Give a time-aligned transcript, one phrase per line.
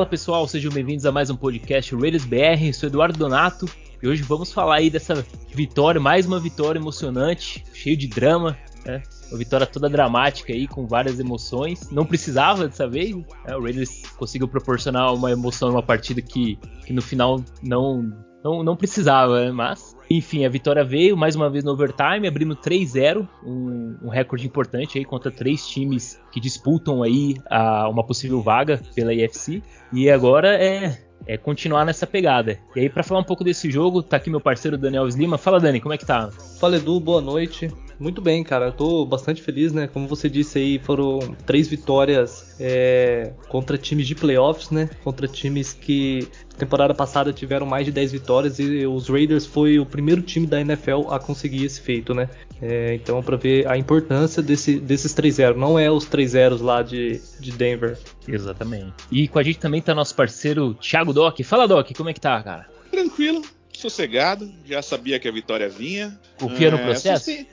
[0.00, 2.72] Fala pessoal, sejam bem-vindos a mais um podcast Raiders BR.
[2.72, 3.66] Sou Eduardo Donato
[4.02, 5.22] e hoje vamos falar aí dessa
[5.54, 9.02] vitória, mais uma vitória emocionante, cheio de drama, né?
[9.28, 11.90] Uma vitória toda dramática aí, com várias emoções.
[11.90, 13.14] Não precisava dessa vez.
[13.14, 13.54] Né?
[13.54, 18.10] O Raiders conseguiu proporcionar uma emoção numa partida que, que no final não,
[18.42, 19.52] não, não precisava, né?
[19.52, 24.44] mas enfim, a vitória veio mais uma vez no overtime, abrindo 3-0, um, um, recorde
[24.44, 29.62] importante aí contra três times que disputam aí a, uma possível vaga pela IFC.
[29.92, 32.58] E agora é, é continuar nessa pegada.
[32.74, 35.38] E aí, para falar um pouco desse jogo, tá aqui meu parceiro Daniel Slima.
[35.38, 36.28] Fala, Dani, como é que tá?
[36.58, 37.70] Fala, Edu, boa noite.
[38.00, 38.66] Muito bem, cara.
[38.66, 39.86] Eu tô bastante feliz, né?
[39.86, 44.88] Como você disse aí, foram três vitórias é, contra times de playoffs, né?
[45.04, 46.26] Contra times que
[46.56, 50.60] temporada passada tiveram mais de 10 vitórias e os Raiders foi o primeiro time da
[50.60, 52.28] NFL a conseguir esse feito, né?
[52.60, 57.20] É, então, para ver a importância desse, desses 3-0, não é os 3-0 lá de,
[57.38, 57.98] de Denver.
[58.26, 58.92] Exatamente.
[59.10, 61.40] E com a gente também tá nosso parceiro Thiago Doc.
[61.42, 62.66] Fala, Doc, como é que tá, cara?
[62.90, 63.42] Tranquilo,
[63.78, 66.18] sossegado, já sabia que a vitória vinha.
[66.38, 67.30] Confia no é, processo?
[67.30, 67.46] É,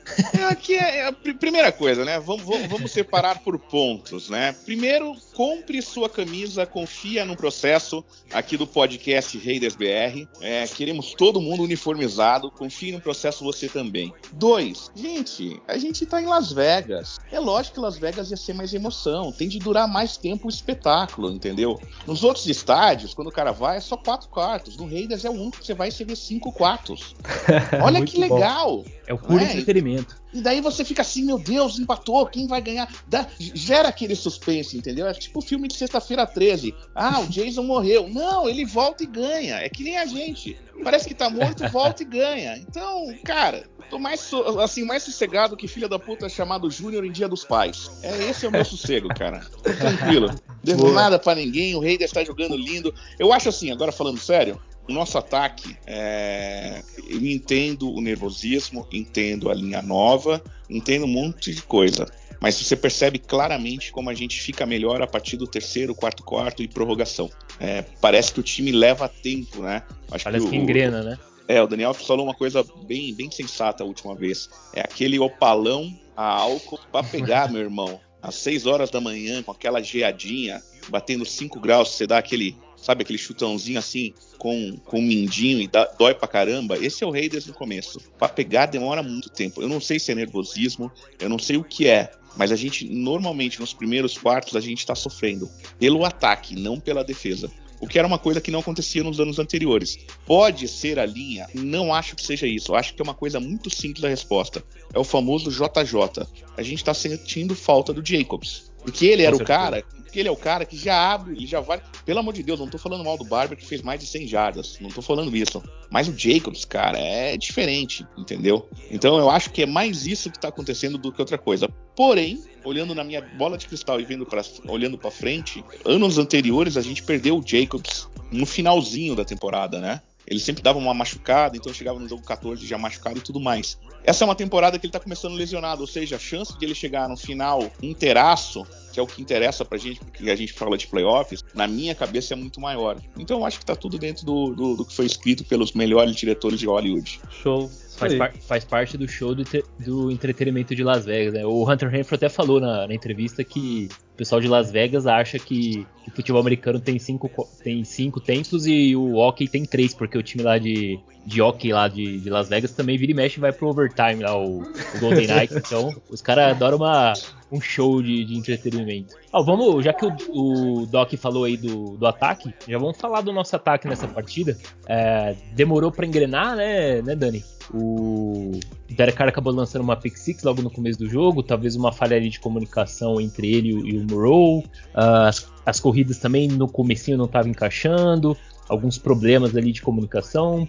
[0.50, 2.20] aqui é, é, a primeira coisa, né?
[2.20, 4.56] Vamos, vamos, vamos, separar por pontos, né?
[4.66, 10.28] Primeiro, compre sua camisa, confia no processo aqui do podcast Raiders BR.
[10.42, 14.12] É, queremos todo mundo uniformizado, confie no processo você também.
[14.34, 17.20] Dois, gente, a gente tá em Las Vegas.
[17.32, 20.50] É lógico que Las Vegas ia ser mais emoção, tem de durar mais tempo o
[20.50, 21.80] espetáculo, entendeu?
[22.08, 24.76] Nos outros estádios, quando o cara vai, é só quatro quartos.
[24.76, 27.16] No Raiders é o um que você vai receber cinco quartos.
[27.84, 28.84] Olha que legal!
[29.06, 29.52] É o puro é?
[29.52, 30.18] entretenimento.
[30.38, 32.88] E daí você fica assim, meu Deus, empatou, quem vai ganhar?
[33.08, 35.08] Dá, gera aquele suspense, entendeu?
[35.08, 36.76] É tipo o filme de sexta-feira 13.
[36.94, 38.08] Ah, o Jason morreu.
[38.08, 39.56] Não, ele volta e ganha.
[39.56, 40.56] É que nem a gente.
[40.84, 42.56] Parece que tá morto, volta e ganha.
[42.56, 44.30] Então, cara, tô mais
[44.62, 47.90] assim, mais sossegado que filha da puta chamado Júnior em Dia dos Pais.
[48.04, 49.40] É esse é o meu sossego, cara.
[49.64, 50.30] Tô tranquilo.
[50.64, 52.94] Devo nada para ninguém, o Raiders está jogando lindo.
[53.18, 59.50] Eu acho assim, agora falando sério, o nosso ataque, é, eu entendo o nervosismo, entendo
[59.50, 62.06] a linha nova, entendo um monte de coisa.
[62.40, 66.62] Mas você percebe claramente como a gente fica melhor a partir do terceiro, quarto, quarto
[66.62, 67.30] e prorrogação.
[67.60, 69.84] É, parece que o time leva tempo, né?
[70.12, 71.18] Acho parece que, o, que engrena, né?
[71.48, 74.50] É, o Daniel falou uma coisa bem, bem sensata a última vez.
[74.74, 78.00] É aquele opalão a álcool para pegar, meu irmão.
[78.22, 83.02] Às 6 horas da manhã, com aquela geadinha, batendo 5 graus, você dá aquele sabe,
[83.02, 86.78] aquele chutãozinho assim, com, com mindinho e dá, dói pra caramba.
[86.78, 88.00] Esse é o Raiders no começo.
[88.18, 89.62] Pra pegar demora muito tempo.
[89.62, 92.12] Eu não sei se é nervosismo, eu não sei o que é.
[92.38, 95.50] Mas a gente, normalmente, nos primeiros quartos, a gente tá sofrendo
[95.80, 97.52] pelo ataque, não pela defesa.
[97.80, 100.00] O que era uma coisa que não acontecia nos anos anteriores.
[100.26, 101.48] Pode ser a linha?
[101.54, 102.72] Não acho que seja isso.
[102.72, 104.64] Eu acho que é uma coisa muito simples a resposta.
[104.94, 106.28] É o famoso JJ.
[106.56, 108.72] A gente está sentindo falta do Jacobs.
[108.88, 111.60] Porque ele era o cara porque ele é o cara que já abre, ele já
[111.60, 111.82] vai.
[112.06, 114.28] Pelo amor de Deus, não tô falando mal do Barber que fez mais de 100
[114.28, 115.62] jardas, não tô falando isso.
[115.92, 118.68] Mas o Jacobs, cara, é diferente, entendeu?
[118.90, 121.68] Então eu acho que é mais isso que tá acontecendo do que outra coisa.
[121.96, 126.78] Porém, olhando na minha bola de cristal e vendo pra, olhando para frente, anos anteriores
[126.78, 130.02] a gente perdeu o Jacobs no finalzinho da temporada, né?
[130.28, 133.78] Ele sempre dava uma machucada, então chegava no jogo 14 já machucado e tudo mais.
[134.04, 136.76] Essa é uma temporada que ele tá começando lesionado, ou seja, a chance de ele
[136.76, 140.76] chegar no final inteiraço que é o que interessa pra gente, porque a gente fala
[140.76, 142.98] de playoffs, na minha cabeça é muito maior.
[143.16, 146.16] Então eu acho que tá tudo dentro do, do, do que foi escrito pelos melhores
[146.16, 147.20] diretores de Hollywood.
[147.30, 147.70] Show.
[147.96, 149.44] Faz, par, faz, parte do show do,
[149.80, 151.34] do, entretenimento de Las Vegas.
[151.34, 151.46] Né?
[151.46, 155.40] O Hunter Renfro até falou na, na, entrevista que o pessoal de Las Vegas acha
[155.40, 157.30] que, que o futebol americano tem cinco,
[157.64, 161.74] tem cinco tempos e o hockey tem três, porque o time lá de, de hockey
[161.74, 164.62] lá de, de Las Vegas também vira e mexe e vai pro overtime lá, o,
[164.62, 165.58] o Golden Knights.
[165.58, 167.12] Então, os caras adoram uma,
[167.52, 169.14] um show de, de entretenimento.
[169.34, 173.20] Ah, vamos, já que o, o, Doc falou aí do, do ataque, já vamos falar
[173.20, 174.58] do nosso ataque nessa partida.
[174.88, 177.44] É, demorou para engrenar, né, né, Dani?
[177.74, 178.52] O
[178.90, 182.16] Derek Carr acabou lançando uma pick six logo no começo do jogo, talvez uma falha
[182.16, 184.60] ali de comunicação entre ele e o Moreau.
[184.60, 188.38] Uh, as, as, corridas também no comecinho não estavam encaixando,
[188.70, 190.66] alguns problemas ali de comunicação.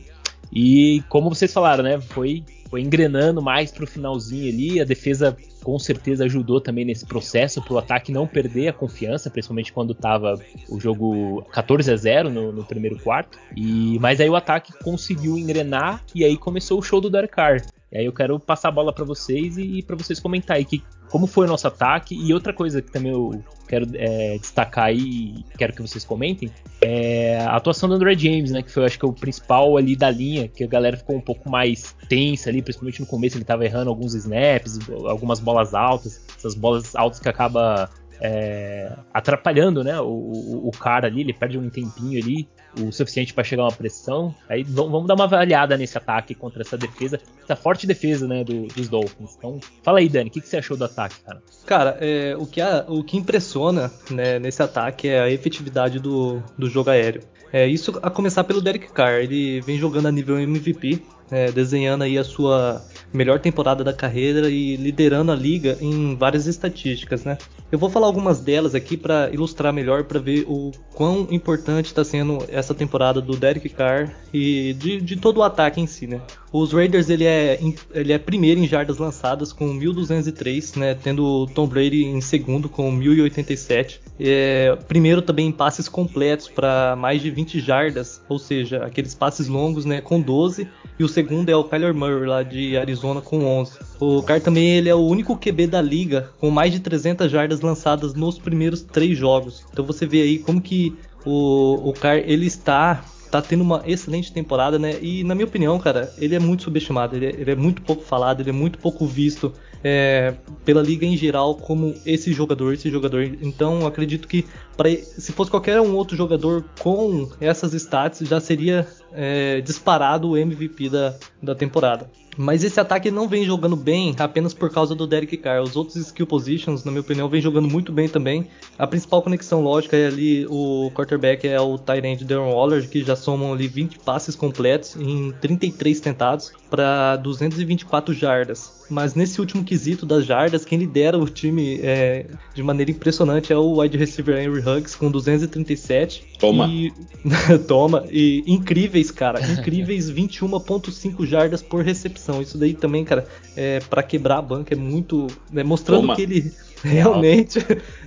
[0.53, 5.79] E como vocês falaram, né, foi, foi engrenando mais pro finalzinho ali, a defesa com
[5.79, 10.41] certeza ajudou também nesse processo para o ataque não perder a confiança, principalmente quando estava
[10.71, 13.39] o jogo 14 a 0 no, no, primeiro quarto.
[13.55, 17.63] E mas aí o ataque conseguiu engrenar e aí começou o show do Carr.
[17.91, 20.65] E aí eu quero passar a bola para vocês e, e para vocês comentar aí
[20.65, 22.15] que, como foi o nosso ataque.
[22.15, 26.51] E outra coisa que também eu quero é, destacar aí e quero que vocês comentem
[26.83, 28.63] é a atuação do André James, né?
[28.63, 31.51] Que foi, acho que, o principal ali da linha, que a galera ficou um pouco
[31.51, 36.55] mais tensa ali, principalmente no começo ele estava errando alguns snaps, algumas bolas altas, essas
[36.55, 37.89] bolas altas que acaba
[38.21, 40.01] é, atrapalhando, né?
[40.01, 43.73] O, o, o, cara ali, ele perde um tempinho ali, o suficiente para chegar uma
[43.73, 44.35] pressão.
[44.49, 48.67] Aí vamos dar uma avaliada nesse ataque contra essa defesa, essa forte defesa, né, do,
[48.69, 49.35] dos Dolphins.
[49.37, 51.43] Então, fala aí, Dani, o que, que, você achou do ataque, cara?
[51.67, 56.43] Cara, é, o, que a, o que impressiona né, nesse ataque é a efetividade do,
[56.57, 57.23] do jogo aéreo.
[57.53, 59.23] É, isso a começar pelo Derek Carr.
[59.23, 64.49] Ele vem jogando a nível MVP, é, desenhando aí a sua melhor temporada da carreira
[64.49, 67.39] e liderando a liga em várias estatísticas, né?
[67.71, 72.03] Eu vou falar algumas delas aqui para ilustrar melhor, para ver o quão importante está
[72.03, 76.21] sendo essa temporada do Derek Carr e de, de, todo o ataque em si, né?
[76.51, 77.61] Os Raiders ele é,
[77.93, 80.95] ele é primeiro em jardas lançadas com 1.203, né?
[80.95, 84.01] Tendo Tom Brady em segundo com 1.087.
[84.19, 89.47] É, primeiro também em passes completos para mais de 20 jardas, ou seja, aqueles passes
[89.47, 90.01] longos, né?
[90.01, 90.67] Com 12
[90.99, 93.73] e o segundo é o Kyler Murray lá de Arizona com 11.
[94.01, 97.61] O Carr também ele é o único QB da liga com mais de 300 jardas
[97.61, 99.65] lançadas nos primeiros três jogos.
[99.73, 104.33] Então você vê aí como que o, o Carr ele está tá tendo uma excelente
[104.33, 104.97] temporada, né?
[105.01, 108.03] E na minha opinião, cara, ele é muito subestimado, ele é, ele é muito pouco
[108.03, 109.53] falado, ele é muito pouco visto
[109.83, 110.35] é,
[110.65, 113.23] pela liga em geral como esse jogador, esse jogador.
[113.43, 114.45] Então acredito que
[114.77, 120.37] pra, se fosse qualquer um outro jogador com essas stats já seria é, disparado o
[120.37, 122.11] MVP da, da temporada.
[122.39, 125.61] Mas esse ataque não vem jogando bem apenas por causa do Derek Carr.
[125.61, 128.47] Os outros skill positions, na minha opinião, vem jogando muito bem também.
[128.79, 133.17] A principal conexão lógica é ali o quarterback é o Tyrant Darren Waller, que já
[133.17, 138.79] somam ali 20 passes completos em 33 tentados para 224 jardas.
[138.91, 143.57] Mas nesse último quesito das jardas, quem lidera o time é, de maneira impressionante é
[143.57, 146.25] o wide receiver Henry Huggs com 237.
[146.39, 146.67] Toma.
[146.69, 146.93] E,
[147.69, 148.05] toma.
[148.11, 149.41] E incríveis, cara.
[149.53, 152.28] Incríveis 21.5 jardas por recepção.
[152.41, 153.27] Isso daí também, cara,
[153.57, 155.27] é, para quebrar a banca é muito.
[155.51, 156.17] Né, mostrando Toma.
[156.17, 156.53] que ele
[156.83, 157.59] realmente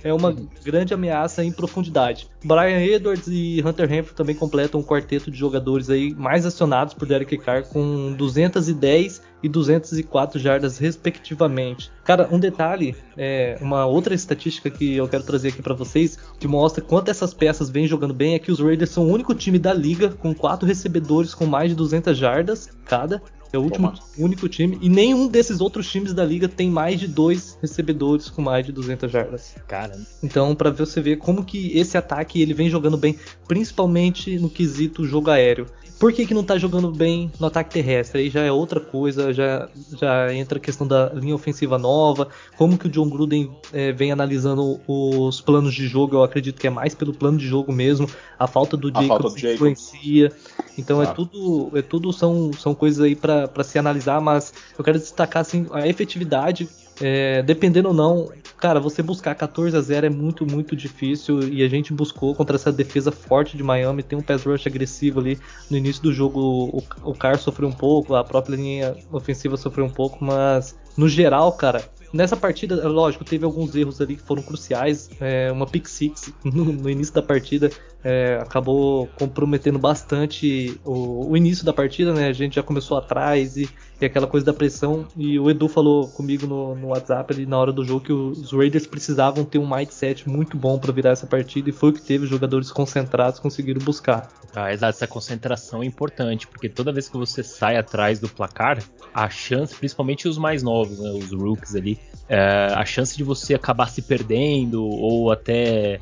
[0.02, 0.34] é uma
[0.64, 2.28] grande ameaça em profundidade.
[2.44, 7.06] Brian Edwards e Hunter Henry também completam um quarteto de jogadores aí mais acionados por
[7.06, 11.90] Derek Carr com 210 e 204 jardas respectivamente.
[12.04, 16.46] Cara, um detalhe, é, uma outra estatística que eu quero trazer aqui para vocês, que
[16.46, 19.58] mostra quanto essas peças vêm jogando bem, é que os Raiders são o único time
[19.58, 23.20] da liga com quatro recebedores com mais de 200 jardas cada
[23.52, 24.78] é o último, único time.
[24.80, 28.72] E nenhum desses outros times da liga tem mais de dois recebedores com mais de
[28.72, 29.54] 200 jardas.
[29.68, 29.98] Cara.
[30.22, 33.16] Então, para você ver como que esse ataque ele vem jogando bem,
[33.46, 35.66] principalmente no quesito jogo aéreo.
[36.02, 38.22] Por que, que não tá jogando bem no ataque terrestre?
[38.22, 42.26] Aí já é outra coisa, já, já entra a questão da linha ofensiva nova,
[42.56, 46.66] como que o John Gruden é, vem analisando os planos de jogo, eu acredito que
[46.66, 50.32] é mais pelo plano de jogo mesmo, a falta do Jacobs influencia.
[50.76, 51.22] Então é claro.
[51.22, 55.42] é tudo, é tudo são, são coisas aí para se analisar, mas eu quero destacar
[55.42, 56.68] assim, a efetividade
[57.00, 61.62] é, dependendo ou não, cara, você buscar 14 a 0 é muito, muito difícil e
[61.62, 64.02] a gente buscou contra essa defesa forte de Miami.
[64.02, 65.38] Tem um pass rush agressivo ali.
[65.70, 69.84] No início do jogo, o, o Carr sofreu um pouco, a própria linha ofensiva sofreu
[69.84, 74.42] um pouco, mas no geral, cara, Nessa partida, lógico, teve alguns erros ali que foram
[74.42, 75.08] cruciais.
[75.18, 77.70] É, uma pick six no, no, início da partida
[78.04, 82.28] é, acabou comprometendo bastante o, o, início da partida, né?
[82.28, 83.68] A gente já começou atrás e,
[84.04, 85.06] e aquela coisa da pressão.
[85.16, 88.52] E o Edu falou comigo no, no WhatsApp ali na hora do jogo que os
[88.52, 92.02] Raiders precisavam ter um mindset muito bom para virar essa partida e foi o que
[92.02, 92.24] teve.
[92.24, 94.28] Os jogadores concentrados conseguiram buscar.
[94.54, 98.82] Ah, exato, essa concentração é importante, porque toda vez que você sai atrás do placar,
[99.14, 103.54] a chance, principalmente os mais novos, né, os rookies ali, é, a chance de você
[103.54, 105.98] acabar se perdendo ou até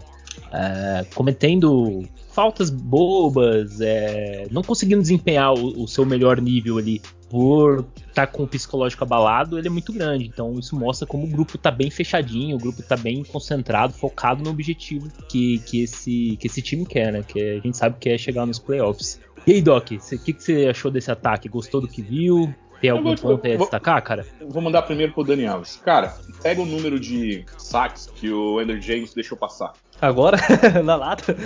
[0.53, 2.03] é, cometendo
[2.33, 7.01] faltas bobas, é, não conseguindo desempenhar o, o, seu melhor nível ali
[7.31, 10.27] por estar tá com o psicológico abalado, ele é muito grande.
[10.27, 14.43] Então isso mostra como o grupo está bem fechadinho, o grupo está bem concentrado, focado
[14.43, 17.23] no objetivo que, que, esse, que esse time quer, né?
[17.23, 19.21] Que a gente sabe que é chegar nos playoffs.
[19.47, 21.49] E aí, Doc, o que, que você achou desse ataque?
[21.49, 22.53] Gostou do que viu?
[22.81, 24.27] Tem algum vou, ponto aí a destacar, cara?
[24.49, 25.77] Vou mandar primeiro pro Dani Alves.
[25.85, 29.73] Cara, pega o número de saques que o Andrew James deixou passar.
[30.01, 30.39] Agora?
[30.83, 31.37] Na lata?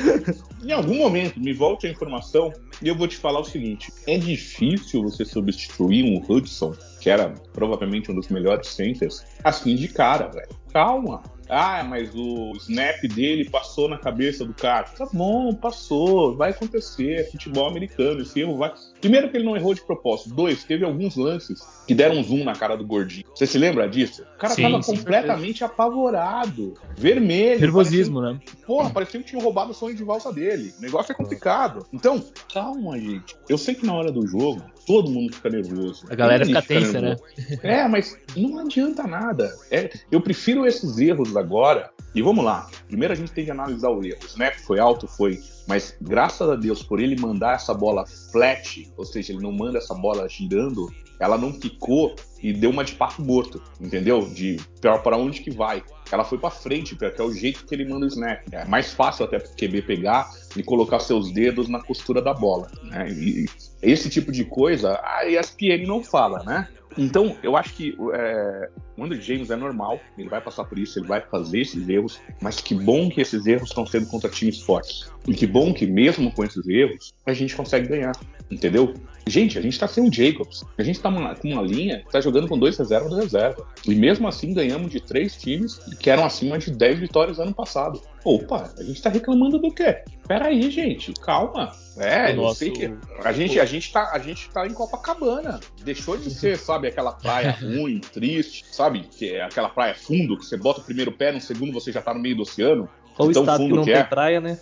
[0.65, 4.17] Em algum momento, me volte a informação e eu vou te falar o seguinte: é
[4.17, 10.29] difícil você substituir um Hudson, que era provavelmente um dos melhores centers, assim de cara,
[10.29, 10.49] velho.
[10.73, 11.23] Calma.
[11.49, 14.85] Ah, mas o snap dele passou na cabeça do cara.
[14.85, 18.73] Tá bom, passou, vai acontecer, é futebol americano, esse erro vai.
[19.01, 20.35] Primeiro que ele não errou de propósito.
[20.35, 23.27] Dois, teve alguns lances que deram um zoom na cara do gordinho.
[23.35, 24.23] Você se lembra disso?
[24.37, 26.75] O cara sim, tava sim, completamente apavorado.
[26.97, 27.61] Vermelho.
[27.61, 28.41] Nervosismo, parecia...
[28.41, 28.63] né?
[28.67, 30.54] Porra, parecia que tinha roubado o sonho de valsa dele.
[30.55, 31.87] O negócio é complicado.
[31.93, 33.37] Então, calma, gente.
[33.49, 36.07] Eu sei que na hora do jogo, todo mundo fica nervoso.
[36.11, 37.17] A galera fica tensa, né?
[37.63, 39.55] É, mas não adianta nada.
[39.71, 42.69] É, eu prefiro esses erros agora E vamos lá.
[42.87, 44.19] Primeiro a gente tem que analisar o erro.
[44.23, 45.09] O snap foi alto?
[45.09, 45.41] Foi.
[45.67, 49.79] Mas graças a Deus, por ele mandar essa bola flat, ou seja, ele não manda
[49.79, 54.29] essa bola girando, ela não quicou e deu uma de pato morto, entendeu?
[54.29, 55.83] De para onde que vai.
[56.15, 58.43] Ela foi para frente, porque é o jeito que ele manda o snap.
[58.53, 62.71] É mais fácil até pro QB pegar e colocar seus dedos na costura da bola.
[62.85, 63.11] Né?
[63.11, 63.47] E
[63.83, 66.69] esse tipo de coisa a ESPN não fala, né?
[66.97, 70.99] Então, eu acho que é, o Andrew James é normal, ele vai passar por isso,
[70.99, 74.61] ele vai fazer esses erros, mas que bom que esses erros estão sendo contra times
[74.61, 75.11] fortes.
[75.27, 78.13] E que bom que, mesmo com esses erros, a gente consegue ganhar,
[78.51, 78.95] entendeu?
[79.27, 82.21] Gente, a gente tá sem o Jacobs, a gente tá com uma linha que tá
[82.21, 83.67] jogando com dois reservas do reserva.
[83.87, 88.03] E mesmo assim ganhamos de três times que eram acima de 10 vitórias ano passado.
[88.23, 90.03] Opa, a gente tá reclamando do quê?
[90.29, 91.73] Pera aí, gente, calma.
[91.97, 92.57] É, eu nosso...
[92.57, 92.95] sei que.
[93.23, 95.61] A gente, a, gente tá, a gente tá em Copacabana.
[95.83, 98.84] Deixou de ser, sabe, aquela praia ruim, triste, sabe?
[98.91, 102.01] Que é aquela praia fundo, que você bota o primeiro pé, no segundo você já
[102.01, 102.89] tá no meio do oceano.
[103.17, 104.05] Ou o estado que não que tem é.
[104.05, 104.59] praia, né?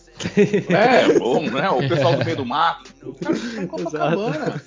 [0.69, 1.71] É, bom, né?
[1.71, 2.93] O pessoal do meio do mato.
[3.02, 4.62] O cara tá em Copacabana.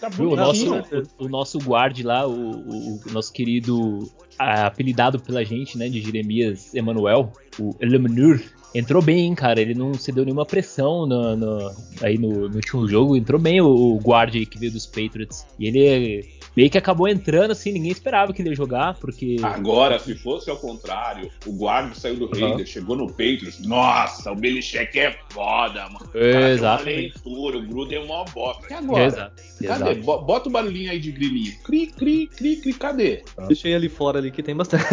[0.00, 5.44] Tá o, nosso, o, o, nosso guarde lá, o, o, o nosso querido apelidado pela
[5.44, 8.40] gente, né, de Jeremias Emanuel, o Elemenur,
[8.74, 9.60] entrou bem, hein, cara.
[9.60, 11.72] Ele não cedeu nenhuma pressão no, no
[12.02, 13.16] aí no, no, último jogo.
[13.16, 15.46] Entrou bem o, o guard aí que veio dos Patriots.
[15.58, 19.36] E ele meio que acabou entrando assim, ninguém esperava que ele ia jogar, porque.
[19.44, 22.48] Agora, se fosse ao contrário, o guard saiu do uhum.
[22.48, 23.64] Raiders, chegou no Patriots.
[23.64, 26.10] Nossa, o Belichick é foda, mano.
[26.12, 26.82] Exato.
[26.82, 28.66] leitura, o Gruden é uma bosta.
[28.68, 29.04] E agora?
[29.04, 29.42] Exato.
[29.64, 29.90] Cadê?
[29.90, 30.24] Exato.
[30.24, 31.52] Bota o barulhinho aí de grilinho.
[31.62, 33.22] Cri, cri, cri, cri, cadê?
[33.46, 34.84] Deixei ali fora ali que tem bastante.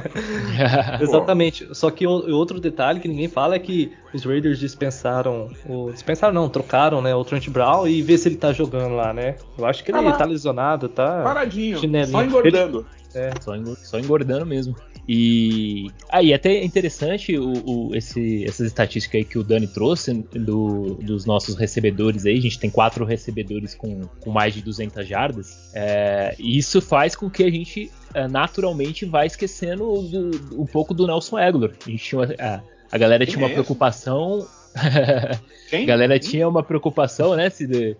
[0.98, 1.68] Exatamente.
[1.74, 5.50] Só que outro detalhe que ninguém fala é que os Raiders dispensaram.
[5.66, 7.14] O, dispensaram não, trocaram, né?
[7.14, 9.36] O Trent Brown e ver se ele tá jogando lá, né?
[9.58, 11.01] Eu acho que ele ah, tá lesionado, tá.
[11.22, 12.86] Paradinho, só engordando.
[13.14, 13.32] Ele, é.
[13.40, 14.74] só, só engordando mesmo.
[15.08, 19.66] E aí, ah, até é interessante o, o, esse, essas estatísticas aí que o Dani
[19.66, 22.38] trouxe do, dos nossos recebedores aí.
[22.38, 25.70] A gente tem quatro recebedores com, com mais de 200 jardas.
[25.74, 30.94] É, e isso faz com que a gente é, naturalmente vá esquecendo do, um pouco
[30.94, 31.72] do Nelson Aguilar.
[31.84, 32.60] A gente tinha uma, a,
[32.92, 34.46] a galera tinha uma é preocupação.
[34.74, 37.48] A galera tinha uma preocupação, né?
[37.50, 37.96] De,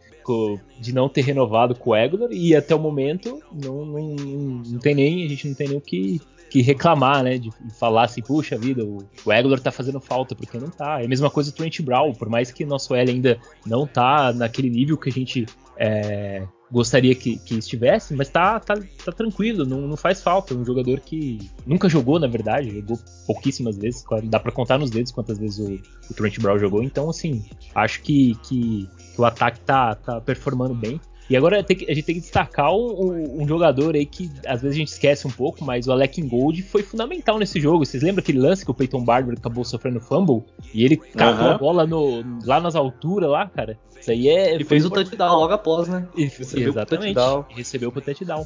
[0.80, 4.94] de não ter renovado com o Aguilar e até o momento não, não, não, tem
[4.94, 6.20] nem a gente não tem nem o que
[6.52, 7.38] que reclamar, né?
[7.38, 11.00] De falar assim, puxa vida, o, o Aguilar tá fazendo falta, porque não tá.
[11.00, 14.34] É a mesma coisa do Trent Brown, por mais que nosso L ainda não tá
[14.34, 15.46] naquele nível que a gente
[15.78, 18.74] é, gostaria que, que, estivesse, mas tá, tá,
[19.04, 20.54] tá tranquilo, não, não, faz falta.
[20.54, 24.90] É um jogador que nunca jogou, na verdade, jogou pouquíssimas vezes, dá para contar nos
[24.90, 25.74] dedos quantas vezes o,
[26.10, 26.82] o Trent Brown jogou.
[26.82, 30.98] Então, assim, acho que, que, que o ataque tá, tá performando bem.
[31.32, 34.78] E agora a gente tem que destacar um, um, jogador aí que às vezes a
[34.80, 37.86] gente esquece um pouco, mas o Alec Gold foi fundamental nesse jogo.
[37.86, 40.44] Vocês lembram aquele lance que o Peyton Barber acabou sofrendo fumble?
[40.74, 41.50] E ele catou uhum.
[41.52, 43.78] a bola no, lá nas alturas lá, cara.
[43.98, 44.60] Isso aí é.
[44.60, 46.06] E fez o touchdown logo após, né?
[46.14, 47.18] E, recebeu exatamente.
[47.18, 48.44] O recebeu pro touchdown.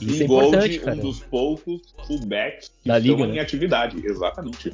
[0.00, 0.96] Isso é importante, cara.
[0.96, 3.40] um dos poucos fullbacks que da estão liga, em né?
[3.40, 3.96] atividade.
[4.04, 4.72] Exatamente.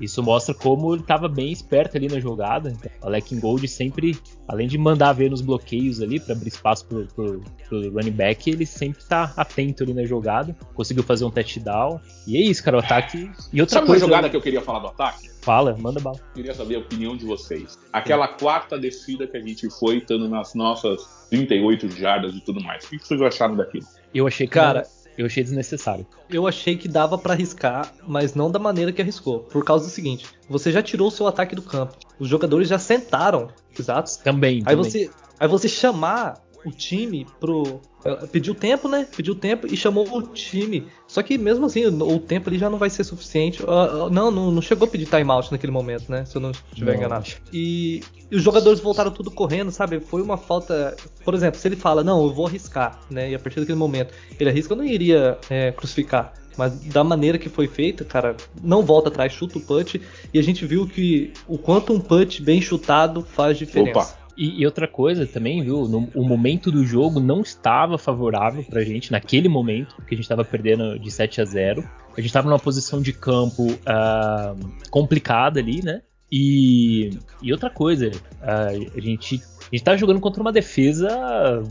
[0.00, 2.76] Isso mostra como ele estava bem esperto ali na jogada.
[3.02, 4.16] O Alec Gold sempre,
[4.48, 8.50] além de mandar ver nos bloqueios ali para abrir espaço pro, pro, pro, running back,
[8.50, 10.56] ele sempre tá atento ali na jogada.
[10.74, 12.00] Conseguiu fazer um touchdown.
[12.26, 13.30] E é isso, cara, o ataque.
[13.52, 14.04] E outra Sabe coisa.
[14.04, 15.30] uma jogada que eu queria falar do ataque?
[15.42, 16.18] Fala, manda bala.
[16.34, 17.78] Queria saber a opinião de vocês.
[17.92, 22.84] Aquela quarta descida que a gente foi, estando nas nossas 38 jardas e tudo mais.
[22.84, 23.86] O que vocês acharam daquilo?
[24.14, 24.86] Eu achei, cara,
[25.16, 26.06] eu achei desnecessário.
[26.28, 29.40] Eu achei que dava para arriscar, mas não da maneira que arriscou.
[29.40, 31.96] Por causa do seguinte: você já tirou o seu ataque do campo.
[32.18, 33.48] Os jogadores já sentaram,
[33.78, 34.18] exato?
[34.22, 34.62] Também.
[34.66, 34.76] Aí também.
[34.76, 37.80] você, aí você chamar o time pro.
[38.04, 39.06] Eh, pediu tempo, né?
[39.14, 40.86] Pediu tempo e chamou o time.
[41.06, 43.62] Só que mesmo assim, o tempo ali já não vai ser suficiente.
[43.62, 46.24] Uh, uh, não, não, não, chegou a pedir timeout naquele momento, né?
[46.24, 47.26] Se eu não estiver enganado.
[47.52, 50.00] E, e, os jogadores voltaram tudo correndo, sabe?
[50.00, 50.96] Foi uma falta.
[51.24, 53.30] Por exemplo, se ele fala, não, eu vou arriscar, né?
[53.30, 56.34] E a partir daquele momento ele arrisca, eu não iria é, crucificar.
[56.56, 60.00] Mas da maneira que foi feita, cara, não volta atrás, chuta o punch.
[60.32, 63.98] E a gente viu que o quanto um punch bem chutado faz diferença.
[63.98, 64.19] Opa.
[64.36, 65.86] E, e, outra coisa também, viu?
[65.88, 70.24] No, o momento do jogo não estava favorável pra gente naquele momento, porque a gente
[70.24, 71.82] estava perdendo de 7 a 0.
[72.12, 76.02] A gente estava numa posição de campo uh, complicada ali, né?
[76.30, 77.10] E,
[77.42, 81.62] e outra coisa, uh, a gente a gente tá jogando contra uma defesa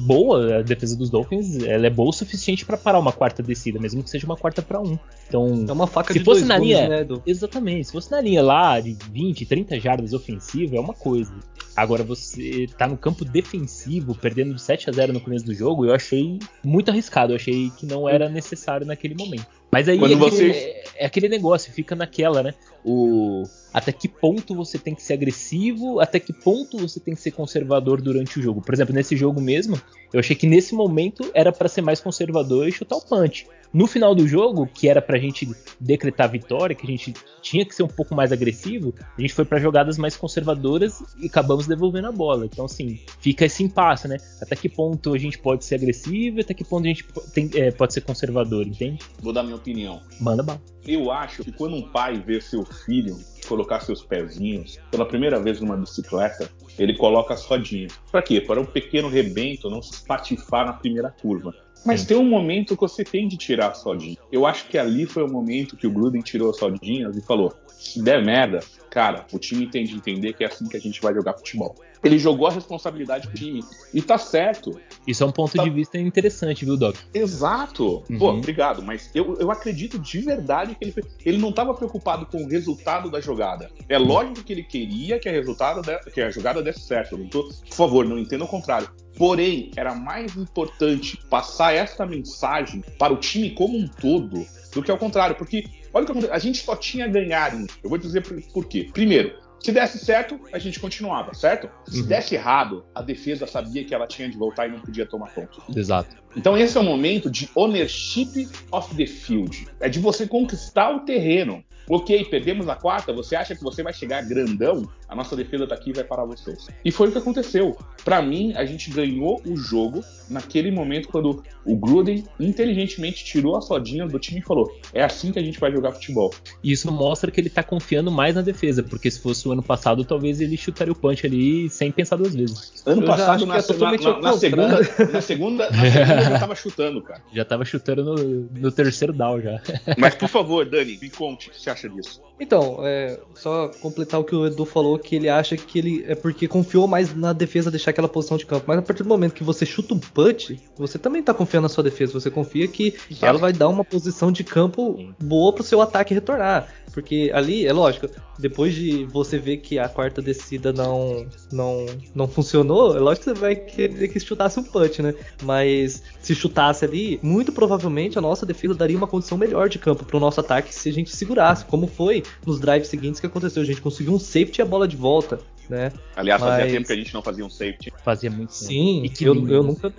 [0.00, 3.80] boa, a defesa dos Dolphins, ela é boa o suficiente para parar uma quarta descida,
[3.80, 4.98] mesmo que seja uma quarta para um.
[5.26, 7.22] Então, é uma faca se de fosse dois na linha, né, Edu?
[7.24, 11.32] exatamente, se fosse na linha lá de 20, 30 jardas ofensiva é uma coisa.
[11.76, 15.84] Agora você tá no campo defensivo, perdendo de 7 a 0 no começo do jogo,
[15.84, 19.46] eu achei muito arriscado, eu achei que não era necessário naquele momento.
[19.72, 22.54] Mas aí é, aquele, você- é- é aquele negócio, fica naquela, né?
[22.84, 23.42] O
[23.74, 27.32] até que ponto você tem que ser agressivo, até que ponto você tem que ser
[27.32, 28.62] conservador durante o jogo.
[28.62, 29.76] Por exemplo, nesse jogo mesmo,
[30.12, 33.48] eu achei que nesse momento era pra ser mais conservador e chutar o punch.
[33.72, 35.50] No final do jogo, que era pra gente
[35.80, 37.12] decretar vitória, que a gente
[37.42, 41.26] tinha que ser um pouco mais agressivo, a gente foi pra jogadas mais conservadoras e
[41.26, 42.46] acabamos devolvendo a bola.
[42.46, 44.18] Então, assim, fica esse impasse, né?
[44.40, 47.50] Até que ponto a gente pode ser agressivo e até que ponto a gente tem-
[47.54, 49.00] é, pode ser conservador, entende?
[49.20, 50.00] Vou dar minha opinião.
[50.20, 50.73] Manda bala.
[50.86, 55.60] Eu acho que quando um pai vê seu filho colocar seus pezinhos pela primeira vez
[55.60, 57.98] numa bicicleta, ele coloca as rodinhas.
[58.10, 58.40] Para quê?
[58.40, 61.54] Para o pequeno rebento não se espatifar na primeira curva.
[61.84, 62.06] Mas Sim.
[62.06, 64.16] tem um momento que você tem de tirar as rodinhas.
[64.32, 67.52] Eu acho que ali foi o momento que o Gruden tirou as rodinhas e falou:
[67.68, 68.60] se der merda,
[68.90, 71.74] cara, o time tem de entender que é assim que a gente vai jogar futebol.
[72.02, 73.60] Ele jogou a responsabilidade pro time.
[73.94, 74.78] E tá certo.
[75.06, 75.64] Isso é um ponto Tá.
[75.64, 76.96] de vista interessante, viu, Doc?
[77.14, 78.02] Exato.
[78.10, 78.18] Uhum.
[78.18, 82.44] Pô, obrigado, mas eu, eu acredito de verdade que ele, ele não estava preocupado com
[82.44, 83.70] o resultado da jogada.
[83.88, 87.16] É lógico que ele queria que a, resultado de- que a jogada desse certo.
[87.30, 88.88] Tô- por favor, não entenda o contrário.
[89.16, 94.90] Porém, era mais importante passar esta mensagem para o time como um todo do que
[94.90, 95.36] ao contrário.
[95.36, 97.54] Porque, olha o que aconteceu, a gente só tinha a ganhar.
[97.54, 98.88] em- Eu vou dizer por, por quê.
[98.92, 101.70] Primeiro, se desse certo, a gente continuava, certo?
[101.88, 102.06] Se Uhum.
[102.06, 105.62] desse errado, a defesa sabia que ela tinha de voltar e não podia tomar ponto.
[105.74, 106.16] Exato.
[106.36, 109.66] Então esse é o momento de ownership of the field.
[109.80, 111.64] É de você conquistar o terreno.
[111.88, 114.88] Ok, perdemos a quarta, você acha que você vai chegar grandão?
[115.08, 116.66] A nossa defesa tá aqui e vai parar vocês.
[116.84, 117.76] E foi o que aconteceu.
[118.04, 123.68] Pra mim, a gente ganhou o jogo naquele momento quando o Gruden inteligentemente tirou as
[123.68, 126.32] rodinhas do time e falou: é assim que a gente vai jogar futebol.
[126.62, 129.62] E isso mostra que ele tá confiando mais na defesa, porque se fosse o ano
[129.62, 132.82] passado, talvez ele chutaria o punch ali sem pensar duas vezes.
[132.86, 136.38] Ano Eu passado, na, é totalmente na- na segunda, na segunda, na segunda eu já
[136.38, 137.22] tava chutando, cara.
[137.34, 138.14] Já tava chutando no,
[138.60, 139.60] no terceiro down já.
[139.98, 142.22] Mas por favor, Dani, me conte você acha disso.
[142.40, 146.14] Então, é, só completar o que o Edu falou, que ele acha que ele é
[146.14, 148.64] porque confiou mais na defesa deixar aquela posição de campo.
[148.66, 151.68] Mas a partir do momento que você chuta um punch, você também tá confiando na
[151.68, 152.12] sua defesa.
[152.12, 153.26] Você confia que Exato.
[153.26, 156.68] ela vai dar uma posição de campo boa pro seu ataque retornar.
[156.92, 158.08] Porque ali, é lógico,
[158.38, 163.30] depois de você ver que a quarta descida não, não, não funcionou, é lógico que
[163.30, 165.14] você vai querer que chutasse um punch, né?
[165.42, 170.04] Mas se chutasse ali, muito provavelmente a nossa defesa daria uma condição melhor de campo
[170.04, 173.62] pro nosso ataque se a gente segurasse, como foi nos drives seguintes que aconteceu.
[173.62, 175.90] A gente conseguiu um safety e a bola de volta, né?
[176.16, 177.92] Aliás, fazia Mas- tempo que a gente não fazia um safety.
[178.04, 178.64] Fazia muito tempo.
[178.64, 179.92] Sim, E que eu, eu nunca.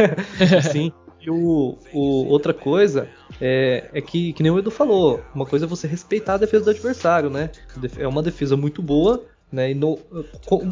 [0.72, 0.92] Sim.
[1.20, 3.06] E o, o- outra coisa
[3.40, 6.64] é, é que, que nem o Edu falou, uma coisa é você respeitar a defesa
[6.64, 7.50] do adversário, né?
[7.98, 9.70] É uma defesa muito boa, né?
[9.70, 9.98] E no-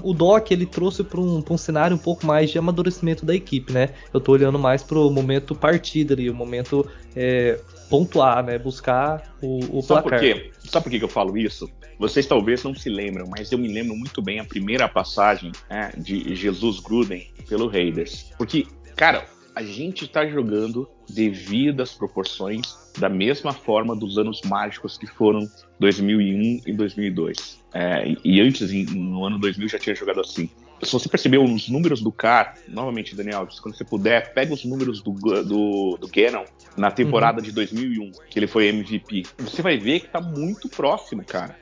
[0.03, 3.35] o Doc ele trouxe para um, pra um cenário um pouco mais de amadurecimento da
[3.35, 3.91] equipe, né?
[4.13, 7.59] Eu tô olhando mais pro momento partida ali, o momento é,
[7.91, 8.59] pontuar, né?
[8.59, 10.21] Buscar o, o Sabe por placar.
[10.21, 10.51] quê?
[10.65, 11.69] Sabe por que que eu falo isso?
[11.99, 15.93] Vocês talvez não se lembram, mas eu me lembro muito bem a primeira passagem né,
[15.99, 18.31] de Jesus Gruden pelo Raiders.
[18.39, 19.27] Porque, cara,
[19.59, 25.41] a gente tá jogando devido às proporções da mesma forma dos anos mágicos que foram
[25.81, 27.59] 2001 e 2002.
[27.75, 30.49] É, e- antes, no ano 2000, já tinha jogado assim.
[30.81, 35.03] Se você percebeu os números do Carr, novamente, Daniel, quando você puder, pega os números
[35.03, 36.45] do, do, do Gannon
[36.77, 39.25] na temporada de 2001, que ele foi MVP.
[39.39, 41.59] Você vai ver que tá muito próximo, cara.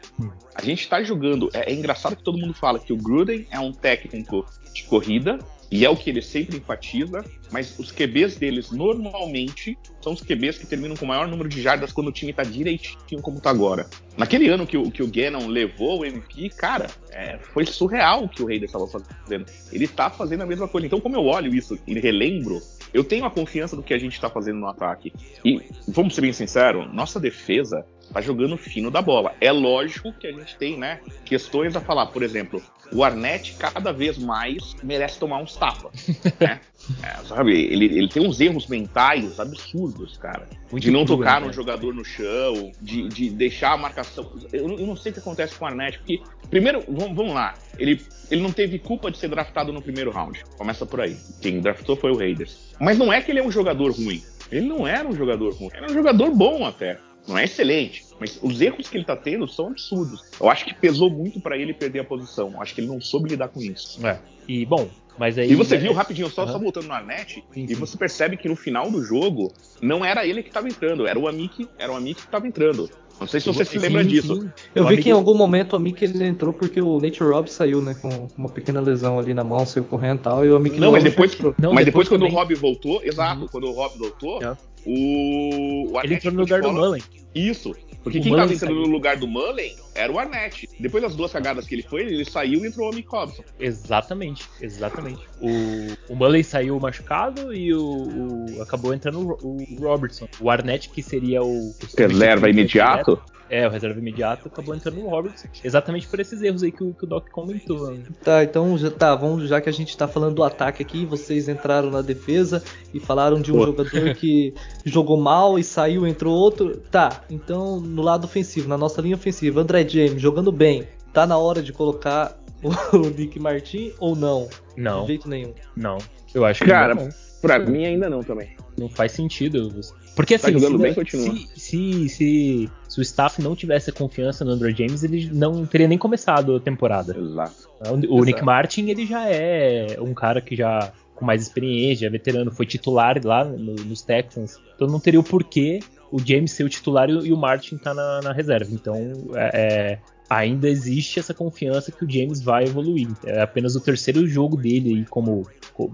[0.55, 1.49] A gente tá jogando.
[1.55, 5.39] É, é engraçado que todo mundo fala que o Gruden é um técnico de corrida,
[5.71, 10.59] e é o que ele sempre enfatiza, mas os QBs deles normalmente são os QBs
[10.59, 13.51] que terminam com o maior número de jardas quando o time tá direitinho como tá
[13.51, 13.89] agora.
[14.17, 18.29] Naquele ano que o, que o Gannon levou o MVP, cara, é, foi surreal o
[18.29, 19.47] que o Raiders estava fazendo.
[19.73, 20.87] Ele tá fazendo a mesma coisa.
[20.87, 22.63] Então, como eu olho isso e relembro,
[22.97, 25.13] eu tenho a confiança do que a gente tá fazendo no ataque.
[25.45, 29.35] E, vamos ser bem sinceros, nossa defesa tá jogando fino da bola.
[29.39, 32.07] É lógico que a gente tem, né, questões a falar.
[32.07, 36.09] Por exemplo, o Arnett cada vez mais merece tomar uns tapas.
[36.41, 36.61] né?
[37.03, 40.49] É, sabe, ele, ele tem uns erros mentais absurdos, cara.
[40.70, 41.53] Muito de não cru, tocar né, no cara?
[41.53, 44.31] jogador no chão, de, de deixar a marcação.
[44.53, 46.20] Eu, não- eu não sei o que acontece com o Arnett, porque,
[46.51, 50.44] primeiro, vamos, vamos lá, ele, ele não teve culpa de ser draftado no primeiro round.
[50.57, 51.16] Começa por aí.
[51.40, 52.75] Quem draftou foi o Raiders.
[52.81, 54.22] Mas não é que ele é um jogador ruim.
[54.51, 55.70] Ele não era um jogador ruim.
[55.75, 56.99] Era um jogador bom até.
[57.27, 60.23] Não é excelente, mas os erros que ele tá tendo são absurdos.
[60.41, 62.53] Eu acho que pesou muito pra ele perder a posição.
[62.55, 64.05] Eu acho que ele não soube lidar com isso.
[64.07, 64.19] É.
[64.49, 65.51] E bom, mas aí.
[65.51, 66.53] E você viu rapidinho, só, Aham.
[66.53, 67.75] só voltando no Arnett, Sim, e sim.
[67.75, 71.27] você percebe que no final do jogo não era ele que estava entrando, era o
[71.27, 72.89] Amik, era o Amik que estava entrando.
[73.19, 74.11] Não sei se você se Sim, lembra sim.
[74.11, 74.51] disso.
[74.75, 77.49] Eu O vi que em algum momento o Mick ele entrou porque o Nate Robb
[77.51, 77.95] saiu, né?
[77.95, 80.45] Com uma pequena lesão ali na mão, saiu correndo e tal.
[80.45, 81.55] E o Mick Não, mas depois, entrou.
[81.59, 82.35] Não, mas depois depois, quando também.
[82.35, 83.49] o Rob voltou, exato, Uhum.
[83.49, 84.55] quando o Rob voltou, É.
[84.87, 87.03] o, o Ele entrou no lugar do Mullen.
[87.35, 87.75] Isso.
[88.03, 90.68] Porque o quem estava entrando no lugar do Mullen era o Arnett.
[90.79, 93.42] Depois das duas cagadas que ele foi, ele saiu e entrou o Mick Robson.
[93.59, 95.20] Exatamente, exatamente.
[95.40, 100.29] O, o Mullen saiu machucado e o, o acabou entrando o, o, Robertson.
[100.40, 101.70] O Arnett, que seria o.
[101.70, 103.20] o reserva imediato?
[103.49, 105.49] É, o reserva imediato acabou entrando no Robertson.
[105.63, 107.91] Exatamente por esses erros aí que o, que o Doc comentou.
[107.93, 108.03] Né?
[108.23, 111.49] Tá, então já, tá, vamos, já que a gente tá falando do ataque aqui, vocês
[111.49, 113.67] entraram na defesa e falaram de um Pô.
[113.67, 114.55] jogador que
[114.85, 116.77] jogou mal e saiu, entrou outro.
[116.91, 121.39] Tá, então no lado ofensivo, na nossa linha ofensiva, André James jogando bem, tá na
[121.39, 122.37] hora de colocar
[122.93, 124.49] o Nick Martin ou não?
[124.77, 125.03] Não.
[125.03, 125.55] De jeito nenhum.
[125.77, 125.99] Não.
[126.35, 127.09] Eu acho que Cara, não.
[127.40, 128.51] Pra mim ainda não também.
[128.79, 129.81] Não faz sentido.
[130.14, 134.44] Porque tá assim, tá se, bem, se, se, se, se, o staff não tivesse confiança
[134.44, 137.16] no Andrew James, ele não teria nem começado a temporada.
[137.18, 137.68] Exato.
[138.09, 138.25] O.
[138.25, 142.66] Nick Martin, ele já é um cara que já com mais experiência, já veterano, foi
[142.66, 144.59] titular lá no, nos Texans.
[144.75, 145.81] Então não teria o porquê
[146.12, 148.70] o James ser o titular e o Martin tá na, na reserva.
[148.72, 148.94] Então
[149.35, 153.09] é, é ainda existe essa confiança que o James vai evoluir.
[153.25, 155.46] É apenas o terceiro jogo dele como.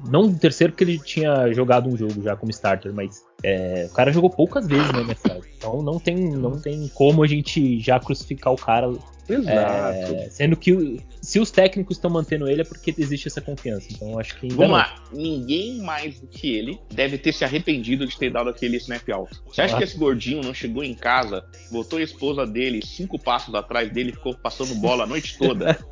[0.09, 3.95] Não o terceiro porque ele tinha jogado um jogo já como starter, mas é, o
[3.95, 5.41] cara jogou poucas vezes na NFL.
[5.57, 8.93] Então não tem, não tem como a gente já crucificar o cara
[9.29, 10.15] Exato.
[10.15, 13.87] É, sendo que se os técnicos estão mantendo ele é porque existe essa confiança.
[13.91, 14.49] Então acho que.
[14.49, 14.97] Vamos lá.
[15.13, 19.41] Ninguém mais do que ele deve ter se arrependido de ter dado aquele snap alto.
[19.47, 19.79] Você acha ah.
[19.79, 24.11] que esse gordinho não chegou em casa, botou a esposa dele cinco passos atrás dele
[24.11, 25.79] e ficou passando bola a noite toda?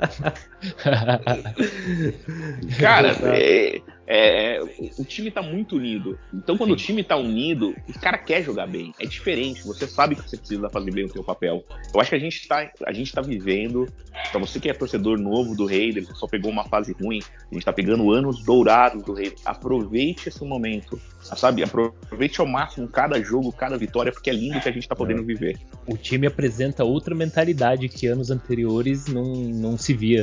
[2.79, 3.81] Cara, é,
[4.13, 4.61] é,
[4.99, 6.19] o time tá muito unido.
[6.35, 6.75] Então, quando Sim.
[6.75, 8.93] o time tá unido, o cara quer jogar bem.
[8.99, 9.65] É diferente.
[9.65, 11.65] Você sabe que você precisa fazer bem o seu papel.
[11.95, 13.87] Eu acho que a gente tá, a gente tá vivendo.
[14.33, 17.21] Pra você que é torcedor novo do Raiders, só pegou uma fase ruim.
[17.51, 19.43] A gente tá pegando anos dourados do Raiders.
[19.45, 21.01] Aproveite esse momento.
[21.23, 21.63] Sabe?
[21.63, 25.23] Aproveite ao máximo cada jogo, cada vitória, porque é lindo que a gente tá podendo
[25.23, 25.59] viver.
[25.87, 30.23] O time apresenta outra mentalidade que anos anteriores não, não se via.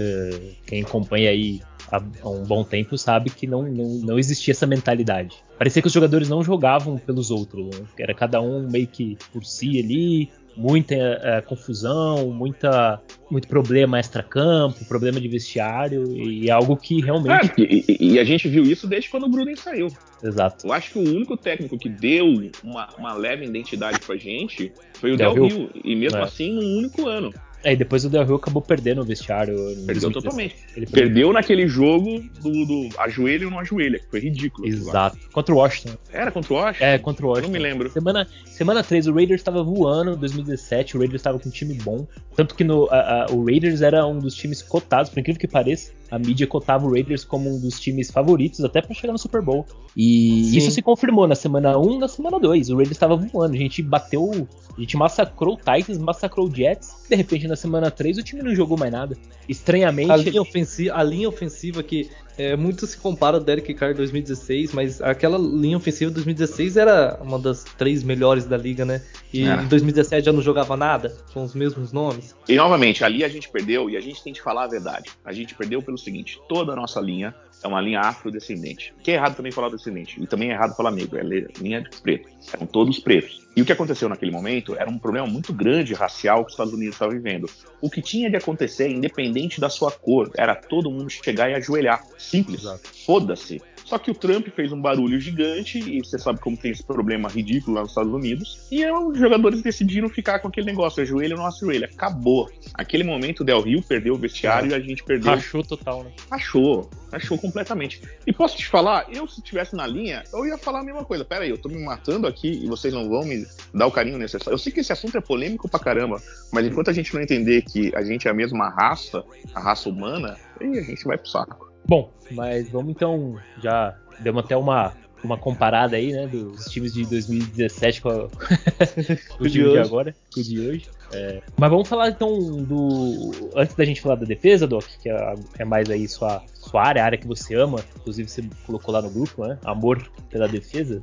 [0.66, 5.38] Quem acompanha aí há um bom tempo sabe que não, não, não existia essa mentalidade.
[5.58, 7.86] Parecia que os jogadores não jogavam pelos outros, né?
[7.98, 14.84] era cada um meio que por si ali, muita é, confusão, muita, muito problema extra-campo,
[14.86, 17.52] problema de vestiário, e algo que realmente.
[17.62, 19.88] É, e, e, a gente viu isso desde quando o Gruden saiu.
[20.24, 20.66] Exato.
[20.66, 22.26] Eu acho que o único técnico que deu
[22.64, 26.24] uma, uma leve identidade pra gente foi o Del, Del Rio, e mesmo é.
[26.24, 27.32] assim num único ano.
[27.64, 29.56] É, e depois o Del Rio acabou perdendo o vestiário.
[29.86, 30.56] Perdeu totalmente.
[30.76, 31.04] Ele perdeu.
[31.04, 34.68] perdeu naquele jogo do, do ajoelho ou não ajoelha, que foi ridículo.
[34.68, 35.18] Exato.
[35.32, 35.98] Contra o Washington.
[36.12, 36.86] Era contra o Washington?
[36.86, 37.48] É, contra o Washington.
[37.48, 37.90] Eu não me lembro.
[37.90, 41.74] Semana, semana 3, o Raiders estava voando em 2017, o Raiders estava com um time
[41.76, 42.08] bom.
[42.36, 45.48] Tanto que no, a, a, o Raiders era um dos times cotados, por incrível que
[45.48, 49.20] pareça, a mídia cotava o Raiders como um dos times favoritos até para chegar no
[49.20, 49.66] Super Bowl.
[49.96, 50.58] E Sim.
[50.58, 52.70] isso se confirmou na semana 1 na semana 2.
[52.70, 56.96] O Raiders estava voando, a gente bateu, a gente massacrou o Titans, massacrou o Jets.
[57.10, 59.18] De repente, na semana 3, o time não jogou mais nada.
[59.48, 60.12] Estranhamente.
[60.12, 64.74] A linha ofensiva, a linha ofensiva que é, muito se compara ao Derek Carr 2016,
[64.74, 69.02] mas aquela linha ofensiva de 2016 era uma das três melhores da liga, né?
[69.34, 69.56] E é.
[69.56, 72.36] em 2017 já não jogava nada, com os mesmos nomes.
[72.48, 75.10] E novamente, ali a gente perdeu, e a gente tem que falar a verdade.
[75.26, 77.34] A gente perdeu pelo seguinte: toda a nossa linha
[77.68, 78.94] é uma linha afrodescendente.
[79.04, 80.22] Que é errado também falar descendente.
[80.22, 82.30] E também é errado falar negro, é linha de preto.
[82.52, 83.46] Eram todos pretos.
[83.56, 86.74] E o que aconteceu naquele momento era um problema muito grande racial que os Estados
[86.74, 87.50] Unidos estavam vivendo.
[87.82, 92.04] O que tinha de acontecer, independente da sua cor, era todo mundo chegar e ajoelhar.
[92.18, 92.64] Simples.
[93.06, 93.62] Foda-se.
[93.88, 97.30] Só que o Trump fez um barulho gigante, e você sabe como tem esse problema
[97.30, 101.42] ridículo lá nos Estados Unidos, e os jogadores decidiram ficar com aquele negócio, ajoelha ou
[101.42, 101.90] não ajoelha.
[101.94, 102.50] Acabou.
[102.74, 104.72] Aquele momento o Del Rio perdeu o vestiário é.
[104.72, 105.32] e a gente perdeu.
[105.32, 106.12] Achou total, né?
[106.30, 106.90] Achou.
[107.14, 108.02] Achou completamente.
[108.26, 111.24] E posso te falar, eu se estivesse na linha, eu ia falar a mesma coisa.
[111.24, 114.18] Pera aí, eu tô me matando aqui e vocês não vão me dar o carinho
[114.18, 114.54] necessário.
[114.54, 116.22] Eu sei que esse assunto é polêmico pra caramba,
[116.52, 119.24] mas enquanto a gente não entender que a gente é a mesma raça,
[119.56, 121.67] a raça humana, aí a gente vai pro saco.
[121.88, 127.06] Bom, mas vamos então, já demos até uma, uma comparada aí, né, dos times de
[127.06, 128.28] 2017 com, a,
[129.40, 130.90] o time de, agora, com o de hoje.
[131.14, 133.32] É, mas vamos falar então do.
[133.56, 137.02] Antes da gente falar da defesa, Doc, que é, é, mais aí sua, sua área,
[137.02, 139.58] a área que você ama, inclusive você colocou lá no grupo, né?
[139.64, 141.00] Amor pela defesa.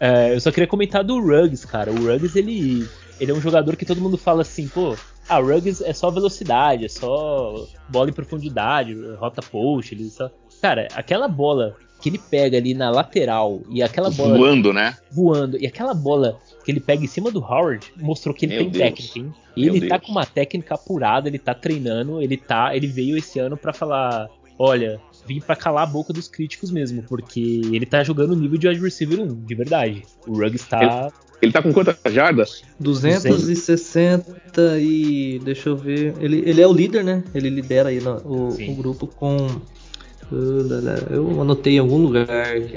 [0.00, 1.92] É, eu só queria comentar do Ruggs, cara.
[1.92, 2.88] O Ruggs, ele,
[3.20, 4.96] ele é um jogador que todo mundo fala assim, pô,
[5.28, 10.30] ah, Ruggs é só velocidade, é só bola em profundidade, rota post, ele só...
[10.60, 14.36] Cara, aquela bola que ele pega ali na lateral e aquela bola.
[14.38, 14.96] Voando, né?
[15.10, 15.58] Voando.
[15.60, 18.70] E aquela bola que ele pega em cima do Howard mostrou que ele Meu tem
[18.70, 18.84] Deus.
[18.84, 19.34] técnica, hein?
[19.56, 19.88] E ele tá Deus.
[19.88, 22.74] tá com uma técnica apurada, ele tá treinando, ele tá.
[22.74, 24.28] Ele veio esse ano para falar.
[24.58, 28.58] olha, vim para calar a boca dos críticos mesmo, porque ele tá jogando o nível
[28.58, 30.02] de wide receiver 1, de verdade.
[30.26, 30.80] O Ruggs tá.
[30.82, 32.62] Ele, ele tá com quantas jardas?
[32.80, 35.40] 260 e.
[35.44, 36.14] Deixa eu ver.
[36.20, 37.22] Ele, ele é o líder, né?
[37.34, 39.60] Ele lidera aí no, o, o grupo com
[40.30, 42.28] eu anotei em algum lugar.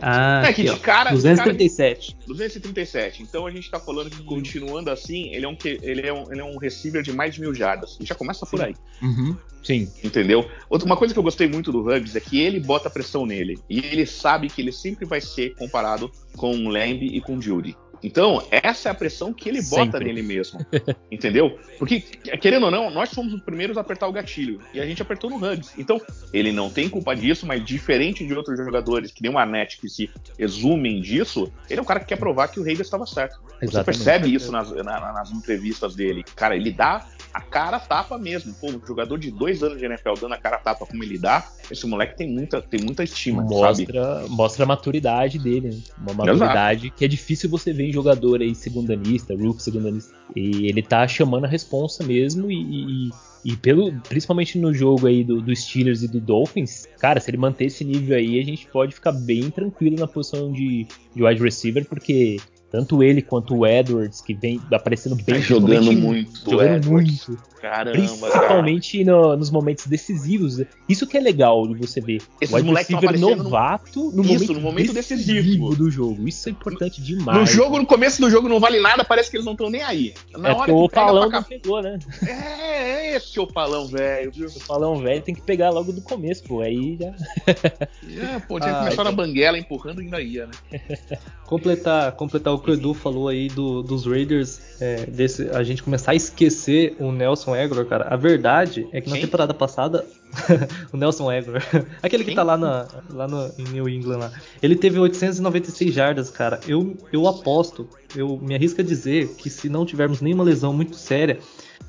[0.01, 2.13] Ah, é que aqui, de cara, 237.
[2.13, 3.23] Cara, 237.
[3.23, 6.39] Então a gente tá falando que continuando assim, ele é um, ele é um, ele
[6.39, 7.97] é um receiver de mais de mil jardas.
[7.99, 8.73] E já começa por aí.
[9.01, 9.35] Uhum.
[9.61, 9.91] Sim.
[10.03, 10.49] Entendeu?
[10.69, 13.59] Outra, uma coisa que eu gostei muito do Ruggs é que ele bota pressão nele.
[13.69, 17.41] E ele sabe que ele sempre vai ser comparado com o Lamb e com o
[17.41, 17.75] Judy.
[18.03, 20.05] Então, essa é a pressão que ele bota Sempre.
[20.05, 20.65] nele mesmo.
[21.11, 21.59] entendeu?
[21.77, 21.99] Porque,
[22.39, 24.59] querendo ou não, nós fomos os primeiros a apertar o gatilho.
[24.73, 25.73] E a gente apertou no Hugs.
[25.77, 26.01] Então,
[26.33, 29.87] ele não tem culpa disso, mas diferente de outros jogadores que nem o Arnett que
[29.87, 33.39] se exumem disso, ele é um cara que quer provar que o Raiders estava certo.
[33.61, 33.71] Exatamente.
[33.71, 36.23] Você percebe isso nas, na, nas entrevistas dele.
[36.35, 38.53] Cara, ele dá a cara tapa mesmo.
[38.53, 41.47] Pô, um jogador de dois anos de NFL dando a cara tapa como ele dá,
[41.69, 44.29] esse moleque tem muita, tem muita estima, mostra, sabe?
[44.29, 45.69] Mostra a maturidade dele.
[45.69, 45.81] Né?
[45.97, 46.97] Uma maturidade Exato.
[46.97, 50.13] que é difícil você ver em jogador aí segundanista, rookie segundanista.
[50.35, 53.09] E ele tá chamando a responsa mesmo e, e,
[53.45, 57.37] e pelo, principalmente no jogo aí do, do, Steelers e do Dolphins, cara, se ele
[57.37, 61.41] manter esse nível aí, a gente pode ficar bem tranquilo na posição de, de wide
[61.41, 62.37] receiver, porque
[62.71, 65.35] tanto ele quanto o Edwards, que vem aparecendo bem.
[65.35, 67.37] Tá jogando muito, Jogando muito.
[67.61, 70.63] Caramba, Principalmente no, nos momentos decisivos.
[70.89, 72.19] Isso que é legal de você ver.
[72.41, 75.33] Esses o receiver novato no, Isso, momento, no momento decisivo.
[75.33, 75.75] decisivo.
[75.75, 76.27] do jogo.
[76.27, 77.37] Isso é importante demais.
[77.37, 79.83] No jogo, no começo do jogo, não vale nada, parece que eles não estão nem
[79.83, 80.13] aí.
[80.35, 81.99] Na é hora que o Opalão não pegou, né?
[82.25, 84.31] É, é esse Opalão velho.
[84.35, 86.61] O Opalão velho tem que pegar logo do começo, pô.
[86.61, 87.13] Aí já.
[88.21, 90.81] É, pô, tinha ah, começar na banguela empurrando e ainda ia, né?
[91.45, 95.83] completar, completar o que o Edu falou aí do, dos Raiders, é, desse, a gente
[95.83, 98.07] começar a esquecer o Nelson Aguilar, cara.
[98.09, 99.21] A verdade é que na Sim.
[99.21, 100.05] temporada passada,
[100.91, 101.63] o Nelson Aguilar,
[102.01, 102.35] aquele que Sim.
[102.35, 106.59] tá lá, na, lá no, em New England, lá, ele teve 896 jardas, cara.
[106.67, 110.95] Eu, eu aposto, eu me arrisco a dizer que se não tivermos nenhuma lesão muito
[110.95, 111.39] séria,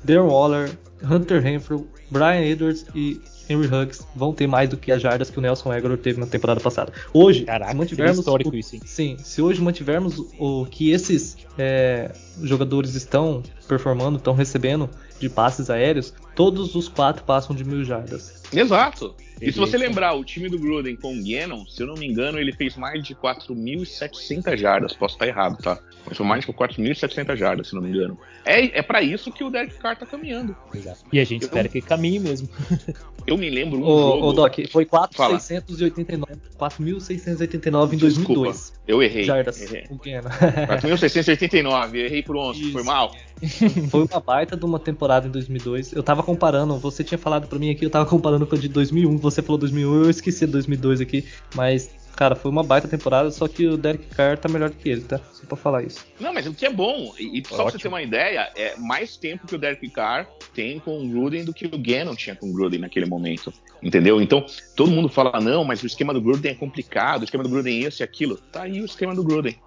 [0.03, 5.01] Darren Waller, Hunter Renfrew, Brian Edwards e Henry Huggs vão ter mais do que as
[5.01, 6.93] jardas que o Nelson Aguilar teve na temporada passada.
[7.13, 8.81] Hoje, Caraca, se mantivermos histórico o, isso, hein?
[8.85, 15.69] sim, se hoje mantivermos o que esses é, jogadores estão performando, estão recebendo de passes
[15.69, 18.41] aéreos, todos os quatro passam de mil jardas.
[18.51, 19.15] Exato.
[19.47, 22.07] E se você lembrar, o time do Gruden com o Gannon, se eu não me
[22.07, 24.93] engano, ele fez mais de 4.700 jardas.
[24.93, 25.79] Posso estar errado, tá?
[26.05, 28.17] Mas foi mais de 4.700 jardas, se não me engano.
[28.45, 30.55] É, é para isso que o Derek Carr tá caminhando.
[30.73, 31.03] Exato.
[31.11, 32.49] E a gente eu, espera que ele caminhe mesmo.
[33.27, 34.27] eu me lembro um ô, jogo...
[34.27, 38.73] Ô, Doc, foi 4.689 4.689 em 2002.
[38.87, 39.23] Eu errei.
[39.23, 39.61] Jardas.
[39.61, 39.87] Errei.
[39.87, 41.95] 4.689.
[41.95, 42.61] Errei por 11.
[42.61, 42.71] Isso.
[42.71, 43.13] Foi mal.
[43.89, 45.91] Foi uma baita de uma temporada em 2002.
[45.91, 48.69] Eu tava comparando, você tinha falado para mim aqui, eu tava comparando com a de
[48.69, 49.17] 2001.
[49.33, 53.47] Você falou 2001, eu esqueci de 2002 aqui, mas Cara, foi uma baita temporada, só
[53.47, 55.19] que o Derek Carr tá melhor que ele, tá?
[55.33, 56.05] Só pra falar isso.
[56.19, 57.63] Não, mas o que é bom, e, e só Ótimo.
[57.63, 61.09] pra você ter uma ideia, é mais tempo que o Derek Carr tem com o
[61.09, 63.51] Gruden do que o Gannon tinha com o Gruden naquele momento.
[63.81, 64.21] Entendeu?
[64.21, 67.49] Então, todo mundo fala, não, mas o esquema do Gruden é complicado, o esquema do
[67.49, 68.37] Gruden é esse e aquilo.
[68.37, 69.57] Tá aí o esquema do Gruden.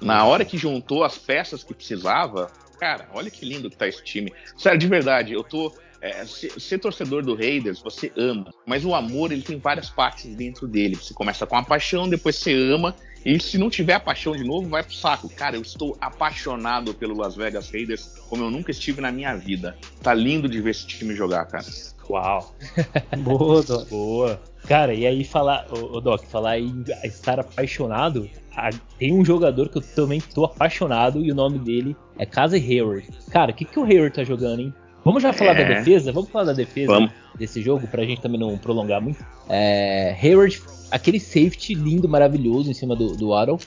[0.00, 4.02] Na hora que juntou as peças que precisava, cara, olha que lindo que tá esse
[4.02, 4.32] time.
[4.56, 5.72] Sério, de verdade, eu tô.
[6.02, 10.34] É, ser, ser, torcedor do Raiders, você ama, mas o amor ele tem várias partes
[10.34, 10.96] dentro dele.
[10.96, 12.92] Você começa com a paixão, depois você ama,
[13.24, 15.28] e se não tiver a paixão de novo, vai pro saco.
[15.28, 19.76] Cara, eu estou apaixonado pelo Las Vegas Raiders como eu nunca estive na minha vida.
[20.02, 21.66] Tá lindo de ver esse time jogar, cara.
[22.10, 22.52] Uau!
[23.22, 23.88] Boa, Doc.
[23.88, 24.42] Boa.
[24.66, 28.28] Cara, e aí falar, o Doc, falar em estar apaixonado,
[28.98, 33.08] tem um jogador que eu também tô apaixonado e o nome dele é Casey Hayward.
[33.30, 34.74] Cara, o que, que o Hayward tá jogando, hein?
[35.04, 35.64] Vamos já falar é...
[35.64, 36.12] da defesa?
[36.12, 37.10] Vamos falar da defesa Vamos.
[37.36, 39.24] desse jogo pra gente também não prolongar muito.
[39.48, 43.58] É, Hayward, aquele safety lindo, maravilhoso em cima do, do Waddle.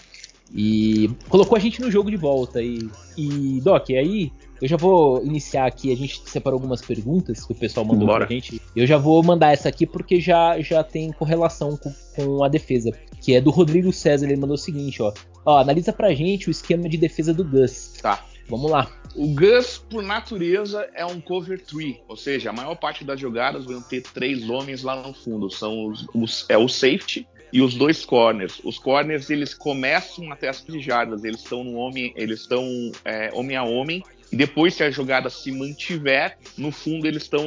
[0.53, 2.61] E colocou a gente no jogo de volta.
[2.61, 7.51] E, e Doc, aí eu já vou iniciar aqui, a gente separou algumas perguntas que
[7.51, 8.25] o pessoal mandou Bora.
[8.25, 8.61] pra gente.
[8.75, 12.91] Eu já vou mandar essa aqui porque já, já tem correlação com, com a defesa.
[13.19, 15.11] Que é do Rodrigo César, ele mandou o seguinte, ó.
[15.45, 17.93] Ó, analisa pra gente o esquema de defesa do Gus.
[18.01, 18.23] Tá.
[18.47, 18.91] Vamos lá.
[19.15, 23.65] O Gus, por natureza, é um cover tree, ou seja, a maior parte das jogadas
[23.65, 25.49] vão ter três homens lá no fundo.
[25.49, 28.59] São os, os é o safety, e os dois corners.
[28.65, 33.55] Os corners eles começam até as jardas, eles estão no homem, eles estão é, homem
[33.55, 34.03] a homem.
[34.29, 37.45] E depois, se a jogada se mantiver, no fundo eles estão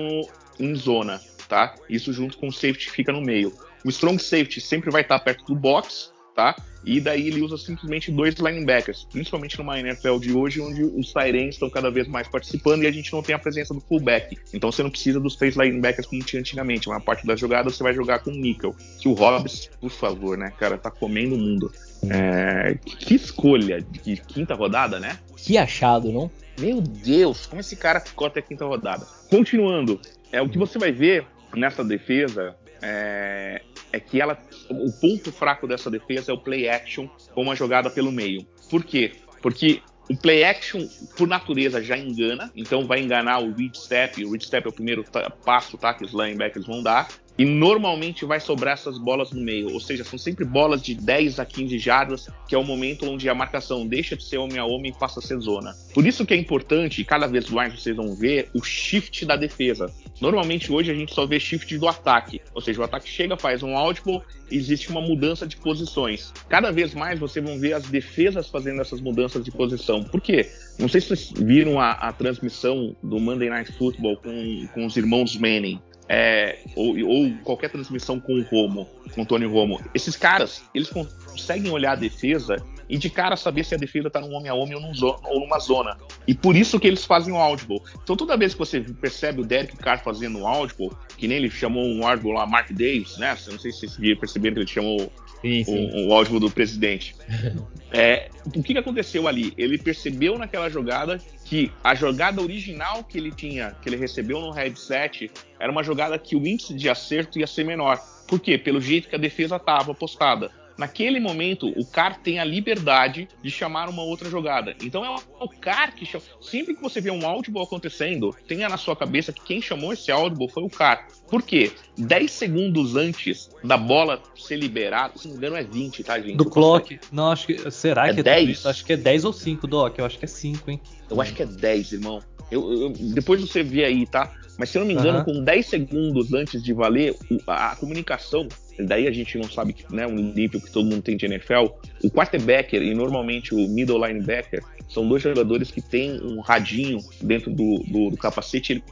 [0.59, 1.75] em zona, tá?
[1.91, 3.53] Isso junto com o safety fica no meio.
[3.85, 6.57] O strong safety sempre vai estar perto do box, tá?
[6.85, 11.55] E daí ele usa simplesmente dois linebackers, principalmente numa NFL de hoje, onde os Tyrants
[11.55, 14.39] estão cada vez mais participando e a gente não tem a presença do fullback.
[14.53, 16.89] Então você não precisa dos três linebackers como tinha antigamente.
[16.89, 18.75] Uma parte das jogadas você vai jogar com o nickel.
[19.01, 21.71] Que o Hobbs, por favor, né, cara, tá comendo o mundo.
[22.09, 25.19] É, que escolha de quinta rodada, né?
[25.37, 26.31] Que achado, não?
[26.59, 29.07] Meu Deus, como esse cara ficou até a quinta rodada.
[29.31, 30.01] Continuando,
[30.33, 33.63] é o que você vai ver nessa defesa é,
[33.99, 34.39] é, que ela,
[34.71, 38.47] o ponto fraco dessa defesa é o play action com uma jogada pelo meio.
[38.71, 39.13] Por quê?
[39.43, 44.25] Porque o play action, por natureza, já engana, então vai enganar o read step.
[44.25, 45.05] O read step é o primeiro
[45.45, 47.09] passo tá, que os linebackers vão dar.
[47.39, 51.39] E normalmente vai sobrar essas bolas no meio, ou seja, são sempre bolas de 10
[51.39, 54.65] a 15 jardas, que é o momento onde a marcação deixa de ser homem a
[54.65, 55.73] homem e passa a ser zona.
[55.95, 59.37] Por isso que é importante, e cada vez mais vocês vão ver, o shift da
[59.37, 59.87] defesa.
[60.21, 63.63] Normalmente hoje a gente só vê shift do ataque, ou seja, o ataque chega, faz
[63.63, 64.21] um audible
[64.51, 66.33] existe uma mudança de posições.
[66.49, 70.03] Cada vez mais vocês vão ver as defesas fazendo essas mudanças de posição.
[70.03, 70.51] Por quê?
[70.79, 74.97] Não sei se vocês viram a, a transmissão do Monday Night Football com, com os
[74.97, 80.17] irmãos Manning é, ou, ou, qualquer transmissão com o Romo, com o Tony Romo, esses
[80.17, 82.57] caras, eles conseguem olhar a defesa
[82.89, 85.19] e de cara saber se a defesa tá num homem a homem ou, num zona,
[85.25, 85.99] ou numa zona.
[86.27, 87.83] E por isso que eles fazem o audible.
[88.03, 91.51] Então toda vez que você percebe o Derek Carr fazendo um audible, que nem ele
[91.51, 93.37] chamou um audible lá, Mark Davis, né?
[93.51, 96.09] Não sei se vocês perceberam que ele chamou sim, sim.
[96.09, 97.15] O, o do presidente.
[97.93, 99.53] é, o que, que aconteceu ali?
[99.57, 104.51] Ele percebeu naquela jogada que a jogada original que ele tinha, que ele recebeu no
[104.51, 107.99] headset, era uma jogada que o índice de acerto ia ser menor.
[108.27, 108.59] Por quê?
[108.59, 110.51] Pelo jeito que a defesa estava postada.
[110.79, 114.77] Naquele momento, o CAR tem a liberdade de chamar uma outra jogada.
[114.81, 115.11] Então é
[115.41, 116.23] o CAR que chama.
[116.41, 120.13] Sempre que você vê um audible acontecendo, tenha na sua cabeça que quem chamou esse
[120.13, 121.09] audible foi o CAR.
[121.29, 121.73] Por quê?
[121.99, 126.37] 10 segundos antes da bola ser liberada, se não me engano é 20, tá, gente?
[126.37, 127.01] Do clock.
[127.11, 127.71] Não, acho que.
[127.73, 128.65] Será é que é 10?
[128.65, 129.99] Acho que é 10 ou 5, Doc.
[129.99, 130.81] Eu acho que é 5, hein?
[131.11, 132.23] Eu acho que é 10, irmão.
[132.53, 134.33] Eu, eu, depois você vê aí, tá?
[134.57, 135.25] Mas se eu não me engano, uhum.
[135.25, 140.15] com 10 segundos antes de valer, a comunicação daí a gente não sabe né, um
[140.15, 141.67] nível que todo mundo tem de NFL.
[142.03, 147.51] O quarterback e normalmente o middle linebacker são dois jogadores que têm um radinho dentro
[147.51, 148.83] do, do, do capacete, ele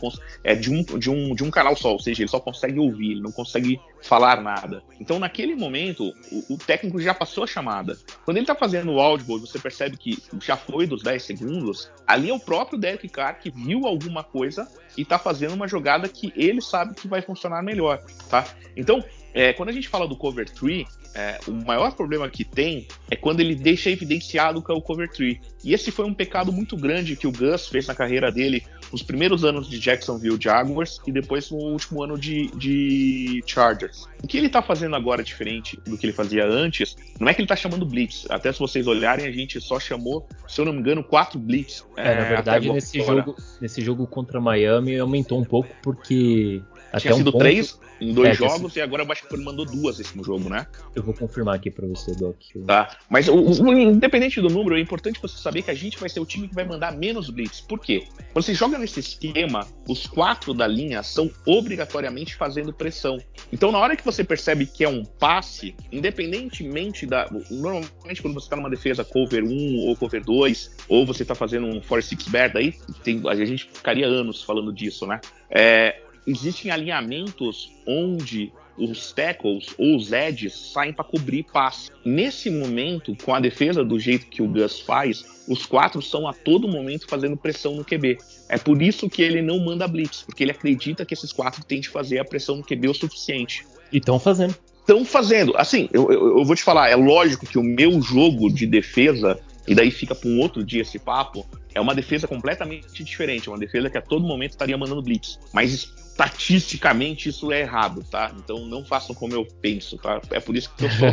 [0.45, 3.13] é de um, de, um, de um canal só, ou seja, ele só consegue ouvir,
[3.13, 4.83] ele não consegue falar nada.
[5.01, 7.97] Então, naquele momento, o, o técnico já passou a chamada.
[8.25, 12.29] Quando ele está fazendo o audible, você percebe que já foi dos 10 segundos, ali
[12.29, 16.33] é o próprio Derek Carr que viu alguma coisa e está fazendo uma jogada que
[16.37, 18.47] ele sabe que vai funcionar melhor, tá?
[18.77, 19.03] Então,
[19.37, 23.15] é, quando a gente fala do cover tree, é, o maior problema que tem é
[23.15, 25.39] quando ele deixa evidenciado que é o cover tree.
[25.63, 29.03] E esse foi um pecado muito grande que o Gus fez na carreira dele nos
[29.03, 34.09] primeiros anos de Jacksonville Jaguars e depois no último ano de, de Chargers.
[34.25, 37.43] O que ele tá fazendo agora diferente do que ele fazia antes, não é que
[37.43, 38.27] ele tá chamando blitz.
[38.31, 41.85] Até se vocês olharem, a gente só chamou, se eu não me engano, quatro blitz.
[41.95, 47.01] É, é na verdade, nesse jogo, nesse jogo contra Miami aumentou um pouco porque até
[47.01, 47.43] Tinha um sido ponto...
[47.43, 50.49] três em dois é, jogos e agora eu acho que ele mandou duas esse jogo,
[50.49, 50.67] né?
[50.95, 52.37] Eu vou confirmar aqui pra você, Doc.
[52.67, 52.97] Tá.
[53.09, 56.21] Mas o, o, independente do número, é importante você saber que a gente vai ser
[56.21, 57.61] o time que vai mandar menos blitz.
[57.61, 58.05] Por quê?
[58.33, 63.19] Quando você joga nesse esquema, os quatro da linha são obrigatoriamente fazendo pressão.
[63.53, 67.29] Então, na hora que você percebe que é um passe, independentemente da.
[67.51, 71.67] Normalmente, quando você tá numa defesa cover 1 ou cover 2, ou você tá fazendo
[71.67, 75.21] um 4-6 bear, daí tem, a gente ficaria anos falando disso, né?
[75.51, 81.91] É, existem alinhamentos onde os tackles ou os edges saem para cobrir passe.
[82.05, 86.33] Nesse momento, com a defesa do jeito que o Gus faz, os quatro são a
[86.33, 88.19] todo momento fazendo pressão no QB.
[88.49, 91.81] É por isso que ele não manda blitz, porque ele acredita que esses quatro têm
[91.81, 93.67] de fazer a pressão no QB o suficiente.
[93.93, 94.55] E estão fazendo.
[94.81, 95.57] Estão fazendo.
[95.57, 99.41] Assim, eu, eu, eu vou te falar, é lógico que o meu jogo de defesa
[99.67, 103.53] e daí fica para um outro dia esse papo, é uma defesa completamente diferente, é
[103.53, 105.39] uma defesa que a todo momento estaria mandando blitz.
[105.53, 108.33] Mas estatisticamente isso é errado, tá?
[108.39, 110.19] Então não façam como eu penso, tá?
[110.31, 111.09] É por isso que eu sou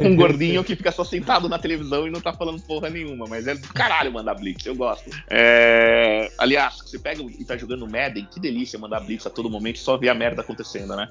[0.00, 3.46] um gordinho que fica só sentado na televisão e não tá falando porra nenhuma, mas
[3.46, 5.10] é do caralho mandar blitz, eu gosto.
[5.28, 6.30] É...
[6.38, 9.98] Aliás, você pega e tá jogando Madden, que delícia mandar blitz a todo momento só
[9.98, 11.06] ver a merda acontecendo, né?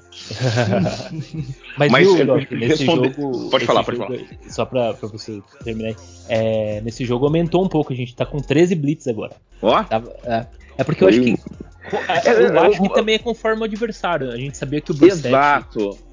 [1.78, 3.48] mas, mas viu, nesse jogo...
[3.48, 4.18] Pode falar, pode falar.
[4.48, 5.94] Só pra, pra você terminar
[6.28, 9.36] é, nesse jogo aumentou um pouco, a gente tá com 13 blitz agora.
[9.62, 9.80] Ó?
[10.24, 10.46] É,
[10.78, 11.36] é porque eu acho que
[12.08, 14.30] é, é, eu acho que também é conforme o adversário.
[14.30, 15.34] A gente sabia que o Brissett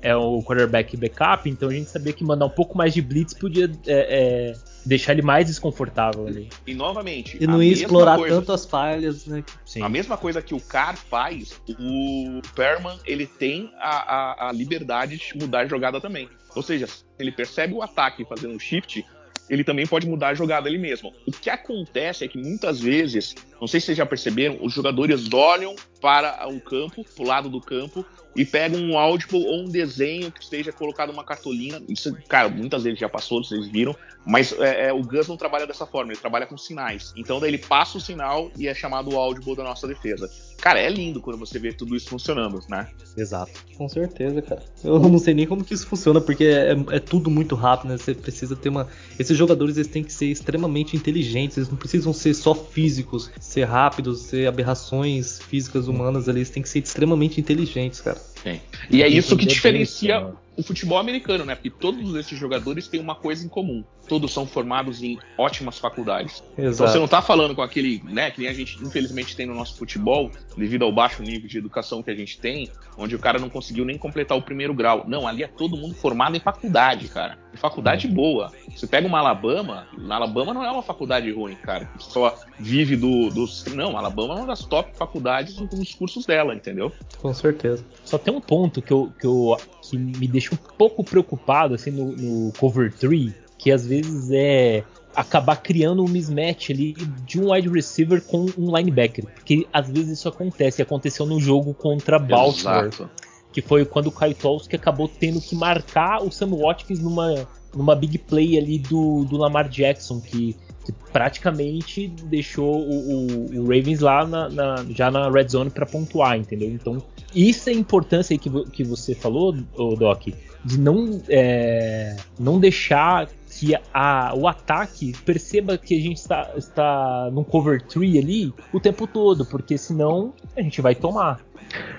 [0.01, 3.34] é o quarterback backup, então a gente sabia que mandar um pouco mais de blitz
[3.34, 4.53] podia é, é,
[4.86, 6.49] deixar ele mais desconfortável ali.
[6.67, 7.38] E novamente.
[7.39, 9.43] E não ia explorar coisa, tanto as falhas, né?
[9.65, 9.82] Sim.
[9.82, 15.17] A mesma coisa que o Carr faz, o Perman ele tem a, a, a liberdade
[15.17, 16.30] de mudar a jogada também.
[16.55, 19.03] Ou seja, ele percebe o ataque fazendo um shift,
[19.49, 21.13] ele também pode mudar a jogada ele mesmo.
[21.28, 25.32] O que acontece é que muitas vezes, não sei se vocês já perceberam, os jogadores
[25.32, 28.05] olham para o campo, para o lado do campo,
[28.36, 31.82] e pegam um áudio ou um desenho que esteja colocado numa cartolina.
[31.88, 33.95] Isso, cara, muitas vezes já passou, vocês viram,
[34.26, 37.14] mas é, é, o Gus não trabalha dessa forma, ele trabalha com sinais.
[37.16, 40.30] Então daí ele passa o sinal e é chamado o áudio da nossa defesa.
[40.57, 42.88] Cara, é lindo quando você vê tudo isso funcionando, né?
[43.18, 43.51] Exato.
[43.78, 44.64] Com certeza, cara.
[44.84, 47.97] Eu não sei nem como que isso funciona, porque é, é tudo muito rápido, né?
[47.97, 48.88] Você precisa ter uma.
[49.20, 53.66] Esses jogadores eles têm que ser extremamente inteligentes, eles não precisam ser só físicos, ser
[53.66, 58.32] rápidos, ser aberrações físicas humanas, eles têm que ser extremamente inteligentes, cara.
[58.43, 58.61] Tem.
[58.89, 61.55] E é isso que diferencia o futebol americano, né?
[61.55, 63.83] Porque todos esses jogadores têm uma coisa em comum.
[64.07, 66.43] Todos são formados em ótimas faculdades.
[66.57, 66.73] Exato.
[66.73, 69.55] Então você não tá falando com aquele, né, que nem a gente infelizmente tem no
[69.55, 73.39] nosso futebol, devido ao baixo nível de educação que a gente tem, onde o cara
[73.39, 75.05] não conseguiu nem completar o primeiro grau.
[75.07, 77.37] Não, ali é todo mundo formado em faculdade, cara.
[77.53, 78.51] Em faculdade boa.
[78.75, 81.85] Você pega uma Alabama, na Alabama não é uma faculdade ruim, cara.
[81.97, 83.65] Que só vive do, dos.
[83.73, 86.91] Não, Alabama é uma das top faculdades nos cursos dela, entendeu?
[87.21, 87.85] Com certeza.
[88.03, 91.91] Só tem um ponto que eu, que eu que me deixa um pouco preocupado assim
[91.91, 94.84] no, no cover 3, que às vezes é
[95.15, 96.93] acabar criando um mismatch ali
[97.25, 99.25] de um wide receiver com um linebacker.
[99.25, 100.81] Porque às vezes isso acontece.
[100.81, 102.86] Aconteceu no jogo contra Baltimore.
[102.86, 103.09] Exato.
[103.51, 108.17] Que foi quando o que acabou tendo que marcar o Sam Watkins numa, numa big
[108.17, 114.25] play ali do, do Lamar Jackson, que, que praticamente deixou o, o, o Ravens lá
[114.25, 116.69] na, na, já na red zone para pontuar, entendeu?
[116.69, 116.97] Então
[117.36, 120.27] isso é a importância que, que você falou, Doc,
[120.63, 127.29] de não, é, não deixar que a, o ataque perceba que a gente está, está
[127.31, 131.39] num cover 3 ali o tempo todo, porque senão a gente vai tomar.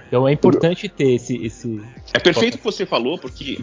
[0.06, 1.36] Então é importante ter esse.
[1.44, 1.80] esse...
[2.12, 3.58] É perfeito o que você falou, porque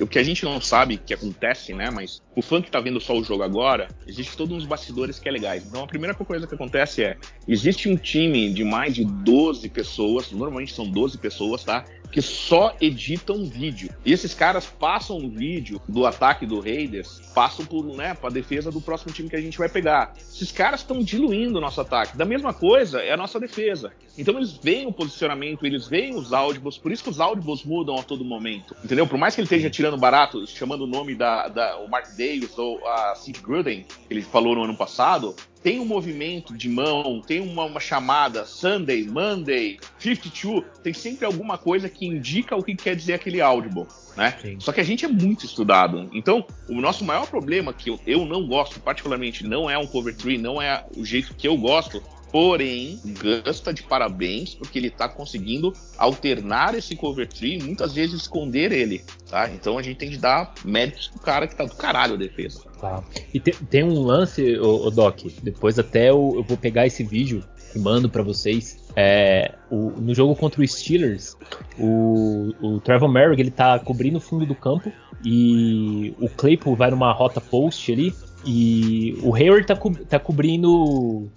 [0.00, 1.90] o que a gente não sabe que acontece, né?
[1.90, 5.28] Mas o fã que tá vendo só o jogo agora, existe todos uns bastidores que
[5.28, 5.64] é legais.
[5.66, 7.16] Então a primeira coisa que acontece é:
[7.48, 11.84] existe um time de mais de 12 pessoas, normalmente são 12 pessoas, tá?
[12.16, 13.90] que só editam vídeo.
[14.02, 18.70] E esses caras passam o vídeo do ataque do Raiders, passam por, né, para defesa
[18.70, 20.14] do próximo time que a gente vai pegar.
[20.16, 22.16] Esses caras estão diluindo o nosso ataque.
[22.16, 23.92] Da mesma coisa é a nossa defesa.
[24.16, 27.96] Então eles veem o posicionamento, eles veem os áudios, por isso que os áudios mudam
[27.96, 28.76] a todo momento.
[28.84, 29.06] Entendeu?
[29.06, 32.56] Por mais que ele esteja tirando barato, chamando o nome da, da o Mark Davis
[32.58, 35.34] ou a Sid Gruden, que ele falou no ano passado,
[35.66, 41.58] tem um movimento de mão, tem uma, uma, chamada Sunday, Monday, 52, tem sempre alguma
[41.58, 43.84] coisa que indica o que quer dizer aquele audible,
[44.16, 44.38] né?
[44.40, 44.60] Sim.
[44.60, 46.08] Só que a gente é muito estudado.
[46.12, 50.14] Então, o nosso maior problema, que eu, eu não gosto, particularmente, não é um cover
[50.14, 52.00] tree, não é o jeito que eu gosto,
[52.36, 53.00] Porém,
[53.46, 58.20] Gus tá de parabéns porque ele tá conseguindo alternar esse cover tree e muitas vezes
[58.20, 59.48] esconder ele, tá?
[59.48, 62.60] Então a gente tem que dar méritos pro cara que tá do caralho a defesa.
[62.78, 63.02] Tá.
[63.32, 67.42] E te, tem um lance, o, Doc, depois até eu, eu, vou pegar esse vídeo
[67.74, 68.84] e mando para vocês.
[68.94, 71.38] É, o, no jogo contra o Steelers,
[71.78, 74.92] o, o Trevor Merrick ele tá cobrindo o fundo do campo
[75.24, 78.14] e o Claypool vai numa rota post ali
[78.44, 81.30] e o Hayward tá, co tá cobrindo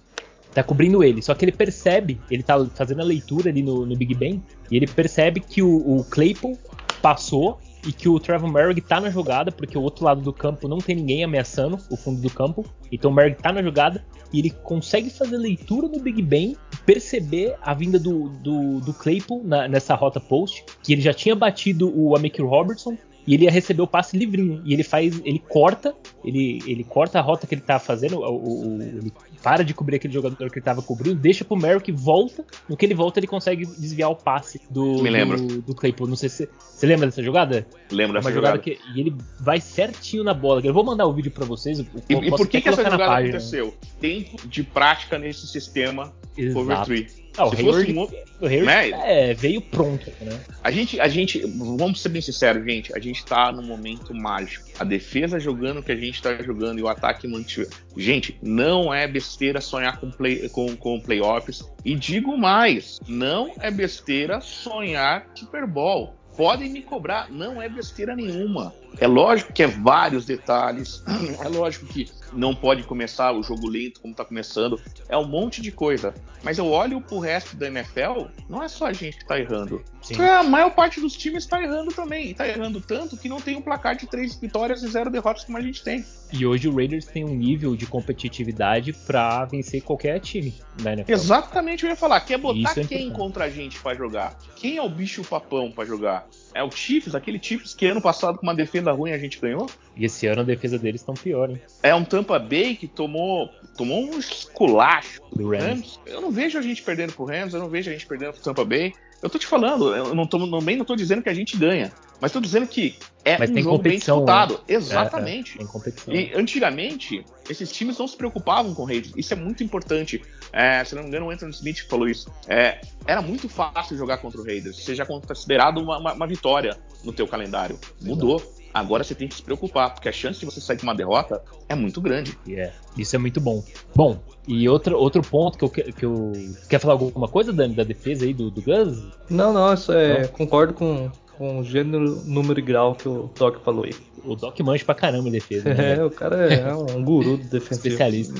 [0.52, 1.22] tá cobrindo ele.
[1.22, 4.76] Só que ele percebe, ele tá fazendo a leitura ali no, no Big Ben, e
[4.76, 6.58] ele percebe que o, o Claypool
[7.00, 10.68] passou e que o Trevor Merrick tá na jogada, porque o outro lado do campo
[10.68, 12.64] não tem ninguém ameaçando o fundo do campo.
[12.92, 17.56] Então o Merrick tá na jogada e ele consegue fazer leitura no Big Ben, perceber
[17.62, 21.90] a vinda do, do, do Claypool na, nessa rota post, que ele já tinha batido
[21.94, 22.96] o Amik Robertson,
[23.26, 24.62] e ele ia receber o passe livrinho.
[24.64, 25.20] E ele faz.
[25.24, 25.94] Ele corta.
[26.24, 28.18] Ele, ele corta a rota que ele tá fazendo.
[28.20, 29.12] O, o, ele
[29.42, 32.44] para de cobrir aquele jogador que ele tava cobrindo, deixa pro Merrick, volta.
[32.68, 35.40] No que ele volta, ele consegue desviar o passe do, Me lembro.
[35.40, 36.06] do, do Claypool.
[36.06, 37.66] Não sei se você lembra dessa jogada?
[37.90, 38.56] Lembro dessa jogada.
[38.56, 38.62] jogada.
[38.62, 40.60] Que, e ele vai certinho na bola.
[40.62, 41.78] Eu vou mandar o vídeo para vocês.
[41.78, 43.74] E, e por que, que essa jogada aconteceu?
[44.00, 46.86] Tempo de prática nesse sistema Exato.
[46.86, 47.29] 3.
[47.36, 48.02] Ah, o Hayward, um...
[48.02, 49.30] o Hayward né?
[49.30, 50.40] é, veio pronto, né?
[50.62, 51.40] A gente, a gente,
[51.78, 54.66] vamos ser bem sinceros, gente, a gente tá num momento mágico.
[54.78, 57.70] A defesa jogando o que a gente tá jogando e o ataque mantido.
[57.96, 61.62] Gente, não é besteira sonhar com, play, com, com playoffs.
[61.84, 68.16] E digo mais, não é besteira sonhar Super Bowl podem me cobrar, não é besteira
[68.16, 68.72] nenhuma.
[68.98, 71.04] É lógico que é vários detalhes,
[71.38, 74.80] é lógico que não pode começar o jogo lento como tá começando.
[75.08, 76.14] É um monte de coisa.
[76.42, 79.82] Mas eu olho pro resto da NFL, não é só a gente que tá errando.
[80.02, 80.20] Sim.
[80.22, 82.32] A maior parte dos times tá errando também.
[82.34, 85.58] Tá errando tanto que não tem um placar de três vitórias e zero derrotas como
[85.58, 86.04] a gente tem.
[86.32, 91.12] E hoje o Raiders tem um nível de competitividade para vencer qualquer time da NFL.
[91.12, 92.20] Exatamente o que eu ia falar.
[92.20, 94.38] Quer botar é quem contra a gente para jogar?
[94.56, 96.26] Quem é o bicho papão para jogar?
[96.54, 99.68] É o Chiefs, aquele Chiefs que ano passado com uma defesa ruim a gente ganhou?
[99.96, 101.60] E esse ano a defesa deles estão pior, hein?
[101.82, 106.00] É um Tampa Bay que tomou, tomou um esculacho do Rams.
[106.06, 108.42] Eu não vejo a gente perdendo pro Rams, eu não vejo a gente perdendo pro
[108.42, 108.92] Tampa Bay.
[109.22, 111.92] Eu tô te falando, eu não tô, também não tô dizendo que a gente ganha,
[112.20, 114.54] mas tô dizendo que é mas um jogo bem disputado.
[114.54, 114.60] Né?
[114.68, 115.58] Exatamente.
[115.58, 119.12] É, é, e antigamente, esses times não se preocupavam com redes.
[119.16, 120.22] Isso é muito importante.
[120.52, 122.32] É, se não me engano, o Anthony Smith falou isso.
[122.48, 127.12] É, era muito fácil jogar contra o Raiders, seja considerado uma, uma, uma vitória no
[127.12, 127.78] teu calendário.
[128.00, 128.36] Mudou.
[128.36, 128.59] Exato.
[128.72, 131.42] Agora você tem que se preocupar, porque a chance de você sair com uma derrota
[131.68, 132.36] é muito grande.
[132.46, 132.72] Yeah.
[132.96, 133.62] Isso é muito bom.
[133.94, 136.32] Bom, e outro, outro ponto que eu, que eu.
[136.68, 139.02] Quer falar alguma coisa, Dani, da defesa aí do, do Gus?
[139.28, 140.22] Não, não, isso é.
[140.22, 140.28] Não?
[140.28, 143.94] Concordo com, com o gênero, número e grau que o Doc falou aí.
[144.24, 145.72] O Doc mancha pra caramba em defesa.
[145.74, 145.96] Né?
[146.00, 147.88] É, o cara é um guru do defensivo.
[147.88, 148.34] Especialista.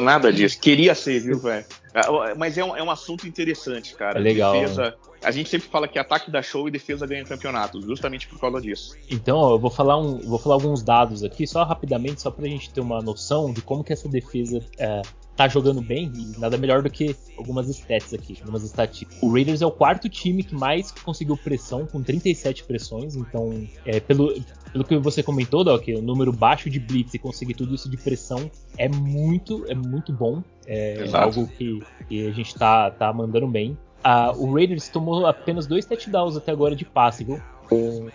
[0.00, 0.58] Nada disso.
[0.60, 1.64] Queria ser, viu, velho?
[2.00, 4.18] Ah, mas é um, é um assunto interessante, cara.
[4.18, 4.52] É legal.
[4.52, 8.38] Defesa, a gente sempre fala que ataque dá show e defesa ganha campeonato, justamente por
[8.38, 8.96] causa disso.
[9.10, 12.46] Então, ó, eu vou falar, um, vou falar alguns dados aqui, só rapidamente, só pra
[12.46, 15.02] gente ter uma noção de como que essa defesa é,
[15.38, 19.22] tá jogando bem, e nada melhor do que algumas stats aqui, algumas estatísticas.
[19.22, 24.00] O Raiders é o quarto time que mais conseguiu pressão, com 37 pressões, então, é,
[24.00, 24.34] pelo,
[24.72, 27.96] pelo que você comentou, Doc, o número baixo de blitz e conseguir tudo isso de
[27.96, 30.42] pressão é muito, é muito bom.
[30.66, 31.24] É Exato.
[31.24, 33.76] algo que, que, a gente tá, tá mandando bem.
[34.02, 37.40] Ah, o Raiders tomou apenas dois touchdowns até agora de passe, viu?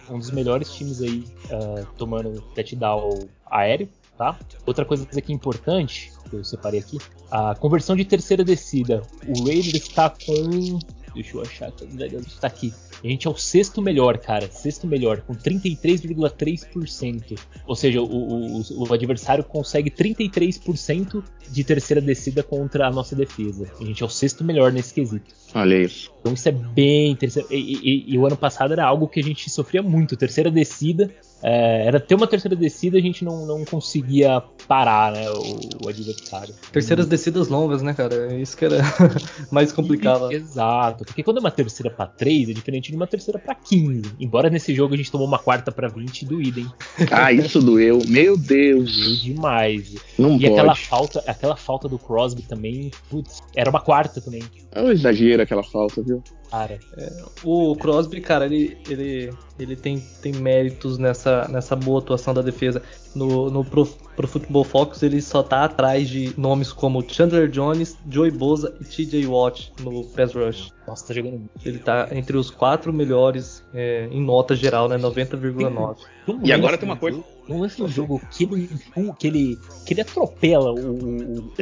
[0.10, 3.88] Um dos melhores times aí uh, tomando touchdown aéreo,
[4.18, 4.38] tá?
[4.66, 6.98] Outra coisa aqui importante, que eu separei aqui,
[7.30, 9.04] a conversão de terceira descida.
[9.28, 10.80] O Raiders está com
[11.14, 11.72] Deixa eu achar.
[11.72, 12.74] Tá aqui.
[13.04, 14.50] A gente é o sexto melhor, cara.
[14.50, 17.38] Sexto melhor, com 33,3%.
[17.68, 23.70] Ou seja, o, o, o, adversário consegue 33% de terceira descida contra a nossa defesa.
[23.80, 25.36] A gente é o sexto melhor nesse quesito.
[25.54, 26.12] Olha isso.
[26.20, 27.54] Então isso é bem interessante.
[27.54, 30.16] E, e, e, o ano passado era algo que a gente sofria muito.
[30.16, 31.12] Terceira descida.
[31.44, 35.90] É, era ter uma terceira descida, a gente não, não conseguia parar né, o, o
[35.90, 36.56] adversário.
[36.72, 38.34] Terceiras descidas longas, né, cara?
[38.36, 38.78] Isso que era
[39.52, 40.32] mais complicado.
[40.32, 41.04] E, exato.
[41.04, 44.04] Porque quando é uma terceira para 3, é diferente de uma terceira para 15.
[44.20, 46.66] Embora nesse jogo a gente tomou uma quarta para 20 do idem.
[47.12, 48.02] Ah, isso doeu.
[48.08, 48.96] Meu Deus.
[48.96, 49.96] Doeu demais.
[50.18, 50.48] Não e pode.
[50.48, 54.44] aquela falta, aquela falta do Crosby também, putz, era uma quarta também.
[54.72, 56.24] É um exagero aquela falta, viu?
[56.54, 57.12] Cara, é,
[57.44, 62.80] o Crosby, cara, ele, ele, ele tem, tem méritos nessa, nessa boa atuação da defesa.
[63.16, 67.98] No, no Pro, Pro Football Focus, ele só tá atrás de nomes como Chandler Jones,
[68.08, 70.72] Joey Boza e TJ Watt no Pass Rush.
[70.88, 71.50] Nossa, tá jogando muito.
[71.66, 74.96] Ele tá entre os quatro melhores é, em nota geral, né?
[75.00, 75.98] 90,9.
[76.44, 77.24] E agora tem uma coisa.
[77.48, 78.70] No lance do jogo que ele,
[79.20, 81.54] que ele, que ele atropela o, o,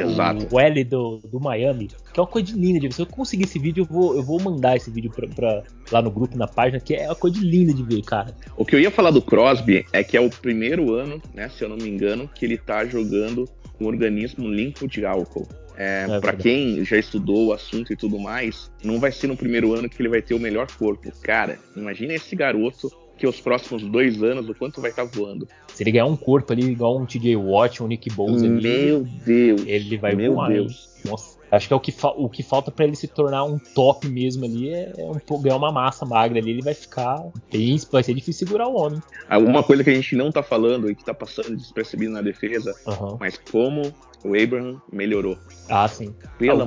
[0.52, 2.94] o L do, do Miami, que é uma coisa linda de ver.
[2.94, 6.00] Se eu conseguir esse vídeo, eu vou, eu vou mandar esse vídeo pra, pra, lá
[6.00, 8.34] no grupo, na página, que é uma coisa linda de ver, cara.
[8.56, 11.64] O que eu ia falar do Crosby é que é o primeiro ano, né, se
[11.64, 15.48] eu não me engano, que ele tá jogando com um organismo limpo de álcool.
[15.76, 19.36] É, é para quem já estudou o assunto e tudo mais, não vai ser no
[19.36, 21.10] primeiro ano que ele vai ter o melhor corpo.
[21.22, 22.90] Cara, imagina esse garoto
[23.22, 25.46] que os próximos dois anos, o quanto vai estar tá voando.
[25.72, 29.62] Se ele ganhar um corpo ali igual um TJ Watt, um Nick Bosa, meu Deus,
[29.64, 30.50] ele vai meu voar.
[30.50, 30.90] Deus.
[31.04, 34.08] Nossa, acho que é o que, o que falta para ele se tornar um top
[34.08, 38.02] mesmo ali é, é um, ganhar uma massa magra ali, ele vai ficar bem, vai
[38.02, 39.00] ser difícil segurar o homem.
[39.30, 42.74] Uma coisa que a gente não tá falando e que tá passando despercebido na defesa,
[42.88, 43.18] uhum.
[43.20, 43.82] mas como
[44.24, 45.36] o Abraham melhorou.
[45.68, 46.14] Ah, sim.
[46.38, 46.64] Pelo ah,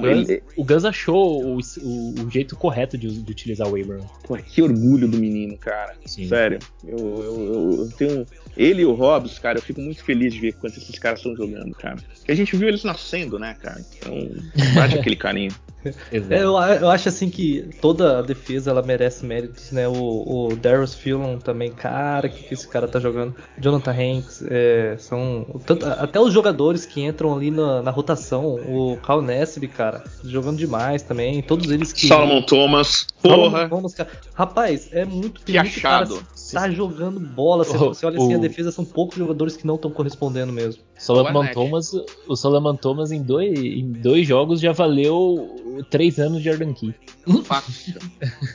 [0.58, 4.06] o, Gus, o achou o, o, o jeito correto de, de, utilizar o Abraham.
[4.24, 5.96] Pô, que orgulho do menino, cara.
[6.06, 6.28] Sim.
[6.28, 6.60] Sério.
[6.84, 8.26] Eu, eu, eu, tenho.
[8.58, 11.36] Ele e o Hobbs, cara, eu fico muito feliz de ver quanto esses caras estão
[11.36, 11.98] jogando, cara.
[12.18, 13.82] Porque a gente viu eles nascendo, né, cara?
[13.98, 14.14] Então,
[14.74, 15.54] bate aquele carinho.
[16.12, 19.88] É, eu, eu, acho assim que toda a defesa ela merece méritos, né?
[19.88, 23.36] O, o Darius Philon também, cara, que, que esse cara tá jogando.
[23.60, 25.46] Jonathan Hanks, é, são.
[25.66, 30.58] Tanto, até os jogadores que entram ali na, na rotação, o Cal Nesby, cara, jogando
[30.58, 31.42] demais também.
[31.42, 32.08] Todos eles que.
[32.08, 33.70] Solomon Thomas, porra.
[33.70, 34.10] Thomas, cara.
[34.36, 36.22] Rapaz, é muito que achado.
[36.52, 37.64] Tá jogando bola.
[37.64, 38.38] Você, oh, você olha assim, oh.
[38.38, 40.84] a defesa são poucos jogadores que não estão correspondendo mesmo.
[41.00, 41.94] Solomon Thomas,
[42.28, 46.94] o Solomon Thomas em dois, em dois jogos já valeu três anos de Jordan Key.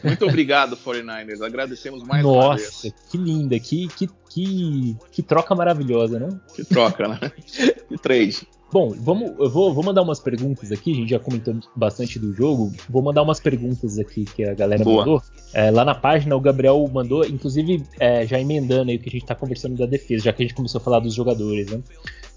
[0.04, 1.42] Muito obrigado, 49ers.
[1.42, 2.84] Agradecemos mais Nossa, uma vez.
[2.84, 6.28] Nossa, que linda, que, que, que, que troca maravilhosa, né?
[6.54, 7.18] Que troca, né?
[7.88, 8.46] Que trade.
[8.72, 12.32] Bom, vamos, eu vou, vou mandar umas perguntas aqui, a gente já comentou bastante do
[12.32, 12.72] jogo.
[12.88, 14.98] Vou mandar umas perguntas aqui que a galera Boa.
[14.98, 15.22] mandou.
[15.52, 19.12] É, lá na página o Gabriel mandou, inclusive é, já emendando aí o que a
[19.12, 21.80] gente está conversando da defesa, já que a gente começou a falar dos jogadores, né?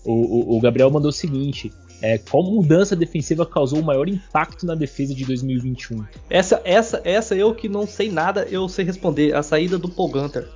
[0.04, 1.72] O, o, o Gabriel mandou o seguinte:
[2.02, 6.04] é, qual mudança defensiva causou o maior impacto na defesa de 2021?
[6.30, 9.36] Essa, essa, essa eu que não sei nada, eu sei responder.
[9.36, 10.50] A saída do Paul Gunter.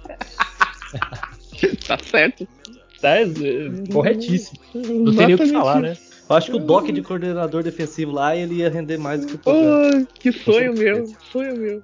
[1.87, 2.47] tá certo.
[3.01, 3.27] Tá é,
[3.91, 4.59] corretíssimo.
[4.73, 5.97] Não tem nem o que falar, né?
[6.29, 9.35] Eu acho que o Doc de coordenador defensivo lá ele ia render mais do que
[9.35, 11.83] o Paul oh, Que sonho meu, sonho meu.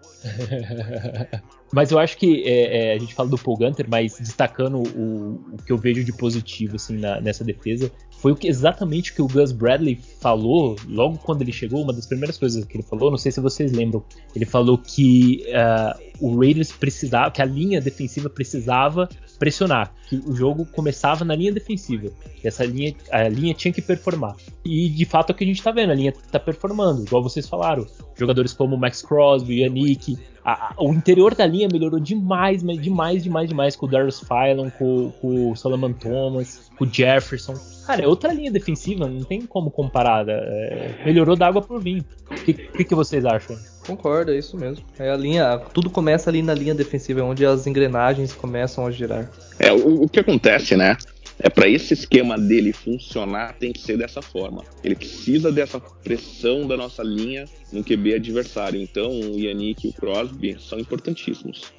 [1.73, 5.41] Mas eu acho que é, é, a gente fala do Paul Gunter, mas destacando o,
[5.53, 7.89] o que eu vejo de positivo assim, na, nessa defesa,
[8.23, 11.83] foi o que, exatamente o que o Gus Bradley falou logo quando ele chegou.
[11.83, 14.01] Uma das primeiras coisas que ele falou, não sei se vocês lembram,
[14.33, 20.33] ele falou que uh, o Raiders precisava, que a linha defensiva precisava pressionar, que o
[20.33, 24.37] jogo começava na linha defensiva, que essa linha, a linha tinha que performar.
[24.63, 27.21] E de fato é o que a gente está vendo, a linha está performando, igual
[27.21, 27.85] vocês falaram.
[28.15, 33.49] Jogadores como Max Crosby, Yannick, a, o interior da linha melhorou demais, mas demais, demais,
[33.49, 37.53] demais com o Darius Phylon, com, com o Solomon Thomas, com o Jefferson.
[37.85, 40.25] Cara, é outra linha defensiva, não tem como comparar.
[40.27, 42.03] É, melhorou da água pro vinho.
[42.29, 43.57] O que, que, que, vocês acham?
[43.85, 44.85] Concordo, é isso mesmo.
[44.97, 48.91] É a linha, tudo começa ali na linha defensiva, é onde as engrenagens começam a
[48.91, 49.29] girar.
[49.59, 50.97] É, o, o que acontece, né?
[51.39, 54.63] É para esse esquema dele funcionar, tem que ser dessa forma.
[54.83, 58.81] Ele precisa dessa pressão da nossa linha no QB adversário.
[58.81, 61.73] Então, o Yannick e o Crosby são importantíssimos.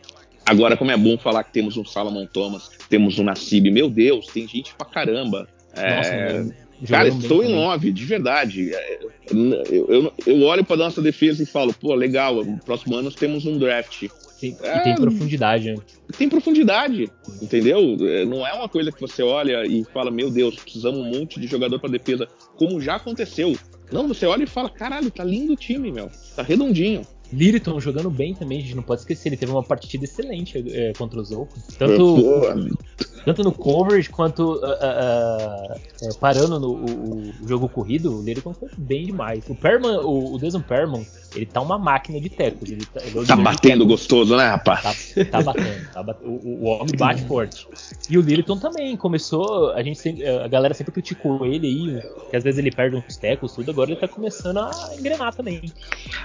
[0.44, 4.26] Agora, como é bom falar que temos um Salomon Thomas, temos um Nassib, meu Deus,
[4.26, 5.48] tem gente pra caramba.
[5.74, 5.96] É...
[5.96, 8.74] Nossa, Cara, estou em love, de verdade.
[8.74, 8.98] É,
[9.30, 13.46] eu, eu, eu olho para nossa defesa e falo, pô, legal, no próximo ano temos
[13.46, 14.08] um draft.
[14.40, 15.72] Tem, é, tem profundidade.
[15.72, 15.76] Né?
[16.18, 17.10] Tem profundidade,
[17.40, 17.96] entendeu?
[18.00, 21.40] É, não é uma coisa que você olha e fala, meu Deus, precisamos um monte
[21.40, 23.56] de jogador para defesa, como já aconteceu.
[23.92, 26.10] Não, você olha e fala, caralho, tá lindo o time, meu.
[26.34, 27.02] Tá redondinho.
[27.32, 30.92] Liriton jogando bem também, a gente não pode esquecer, ele teve uma partida excelente é,
[30.96, 31.64] contra os Oakland.
[31.78, 32.78] Tanto,
[33.24, 38.54] tanto no coverage quanto uh, uh, uh, parando no o, o, jogo corrido, o Liriton
[38.54, 39.44] foi bem demais.
[39.48, 42.70] O Perman, o, o Desmond Perman, ele tá uma máquina de tecos.
[42.70, 45.14] Ele tá, ele é tá batendo gostoso, né, rapaz?
[45.14, 45.92] Tá, tá batendo.
[45.92, 46.18] Tá bat...
[46.22, 47.66] o, o, homem bate forte.
[48.08, 49.72] E o Liriton também começou.
[49.72, 53.16] A gente sempre, a galera sempre criticou ele aí, que às vezes ele perde uns
[53.16, 53.70] tecos, tudo.
[53.70, 55.62] Agora ele tá começando a engrenar também.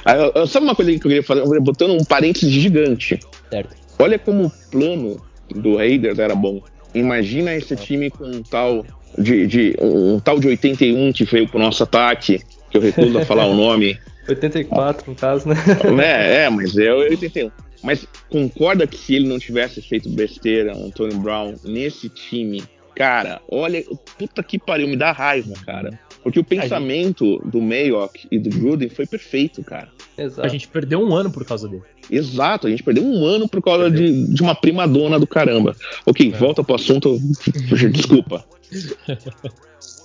[0.05, 1.59] Ah, sabe uma coisa que eu queria fazer?
[1.59, 3.19] Botando um parênteses gigante.
[3.49, 3.75] Certo.
[3.97, 5.21] Olha como o plano
[5.53, 6.61] do Raiders era bom.
[6.93, 8.85] Imagina esse time com um tal
[9.17, 13.25] de, de um tal de 81 que veio pro nosso ataque, que eu recuso a
[13.25, 13.97] falar o nome.
[14.29, 15.55] 84, no caso, né?
[16.03, 17.51] É, é, mas é 81.
[17.83, 22.63] Mas concorda que se ele não tivesse feito besteira, Antônio Brown, nesse time,
[22.95, 23.83] cara, olha,
[24.17, 25.97] puta que pariu, me dá raiva, cara.
[26.21, 29.89] Porque o pensamento do Mayock e do Gruden foi perfeito, cara.
[30.17, 30.45] Exato.
[30.45, 31.83] A gente perdeu um ano por causa dele.
[32.11, 35.75] Exato, a gente perdeu um ano por causa de, de, uma prima dona do caramba.
[36.05, 36.37] Ok, é.
[36.37, 37.17] volta pro assunto.
[37.91, 38.43] Desculpa.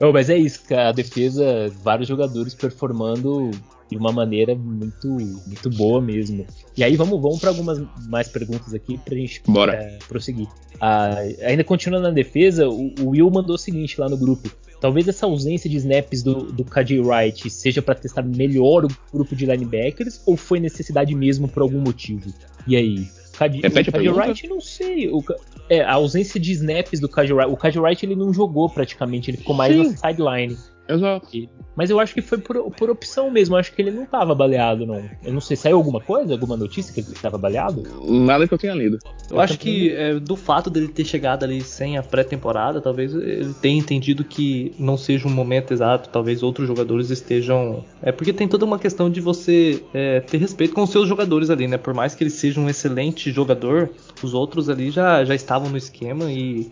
[0.00, 3.50] Não, mas é isso, a defesa, vários jogadores performando
[3.90, 6.46] de uma maneira muito, muito boa mesmo.
[6.76, 9.42] E aí vamos, vamos para algumas mais perguntas aqui pra gente
[9.72, 10.48] é, prosseguir.
[10.80, 14.50] Ah, ainda continuando na defesa, o, o, Will mandou o seguinte lá no grupo.
[14.80, 19.34] Talvez essa ausência de snaps do, do KJ Wright seja para testar melhor o grupo
[19.34, 22.32] de linebackers ou foi necessidade mesmo por algum motivo?
[22.66, 23.08] E aí?
[23.36, 25.08] Cad, Repete o KJ Wright, não sei.
[25.10, 25.22] O,
[25.68, 27.52] é, a ausência de snaps do KJ Wright.
[27.52, 29.90] O KJ Wright ele não jogou praticamente, ele ficou mais Sim.
[29.90, 30.56] na sideline.
[30.88, 31.48] Exato.
[31.76, 33.54] Mas eu acho que foi por, por opção mesmo.
[33.54, 35.02] Eu acho que ele não tava baleado, não.
[35.22, 36.32] Eu não sei, saiu alguma coisa?
[36.32, 37.82] Alguma notícia que ele tava baleado?
[38.02, 38.98] Nada que eu tenha lido.
[39.28, 43.14] Eu, eu acho que é, do fato dele ter chegado ali sem a pré-temporada, talvez
[43.14, 46.08] ele tenha entendido que não seja um momento exato.
[46.08, 47.84] Talvez outros jogadores estejam.
[48.00, 51.50] É porque tem toda uma questão de você é, ter respeito com os seus jogadores
[51.50, 51.76] ali, né?
[51.76, 53.90] Por mais que ele seja um excelente jogador,
[54.22, 56.70] os outros ali já, já estavam no esquema e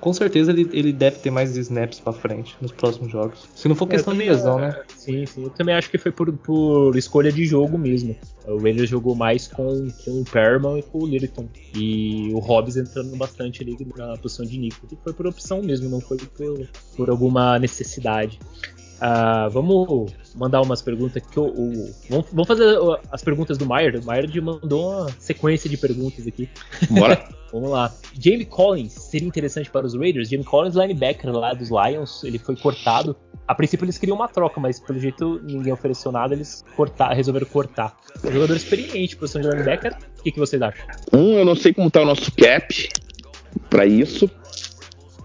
[0.00, 3.48] com, certeza ele, ele deve ter mais snaps para frente nos próximos jogos.
[3.54, 4.78] Se não for é, questão de lesão, né?
[4.96, 5.44] Sim, sim.
[5.44, 8.14] Eu também acho que foi por, por escolha de jogo mesmo.
[8.46, 11.48] O Raiders jogou mais com, com o Perman e com o Littleton.
[11.74, 14.86] E o Hobbs entrando bastante ali na posição de Nico.
[14.90, 18.38] E foi por opção mesmo, não foi por, por alguma necessidade.
[19.02, 22.78] Uh, vamos mandar umas perguntas que o, o vamos, vamos, fazer
[23.10, 24.00] as perguntas do Maier.
[24.00, 26.48] O Maier mandou uma sequência de perguntas aqui.
[26.88, 27.28] Bora.
[27.52, 27.92] vamos lá.
[28.16, 30.28] Jamie Collins seria interessante para os Raiders?
[30.28, 33.16] Jamie Collins, linebacker lá dos Lions, ele foi cortado.
[33.48, 37.46] A princípio eles queriam uma troca, mas pelo jeito ninguém ofereceu nada, eles cortar, resolveram
[37.46, 37.96] cortar.
[38.24, 39.96] Um jogador experiente, posição de linebacker.
[40.20, 40.86] O que, que vocês acham?
[41.12, 42.88] Um, eu não sei como tá o nosso cap
[43.68, 44.30] para isso.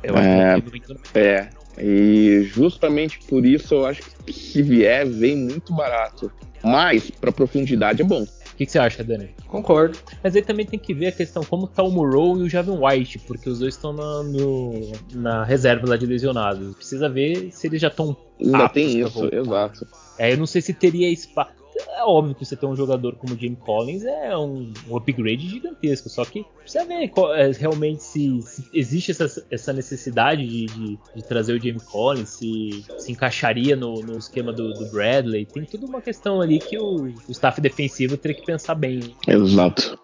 [0.02, 1.50] Eu acho é, que é,
[1.80, 6.32] e justamente por isso eu acho que se vier, vem muito barato.
[6.64, 8.24] Mas para profundidade é bom.
[8.24, 9.30] O que, que, você acha, Dani?
[9.48, 10.00] Concordo.
[10.24, 12.80] Mas aí também tem que ver a questão como tá o Murrow e o Javin
[12.80, 16.76] White, porque os dois estão na, no, na reserva lá de lesionados.
[16.76, 18.18] Precisa ver se eles já estão.
[18.42, 19.88] Ainda tem isso, exato.
[20.18, 21.52] É, eu não sei se teria espaço
[21.90, 25.48] é óbvio que você ter um jogador como o Jamie Collins é um, um upgrade
[25.48, 26.10] gigantesco.
[26.10, 31.24] Só que precisa ver é, realmente se, se, existe essa, essa necessidade de, de, de,
[31.24, 35.46] trazer o Jamie Collins, se, se encaixaria no, no esquema do, do, Bradley.
[35.46, 39.16] Tem tudo uma questão ali que o, o staff defensivo teria que pensar bem.
[39.28, 40.00] Exato.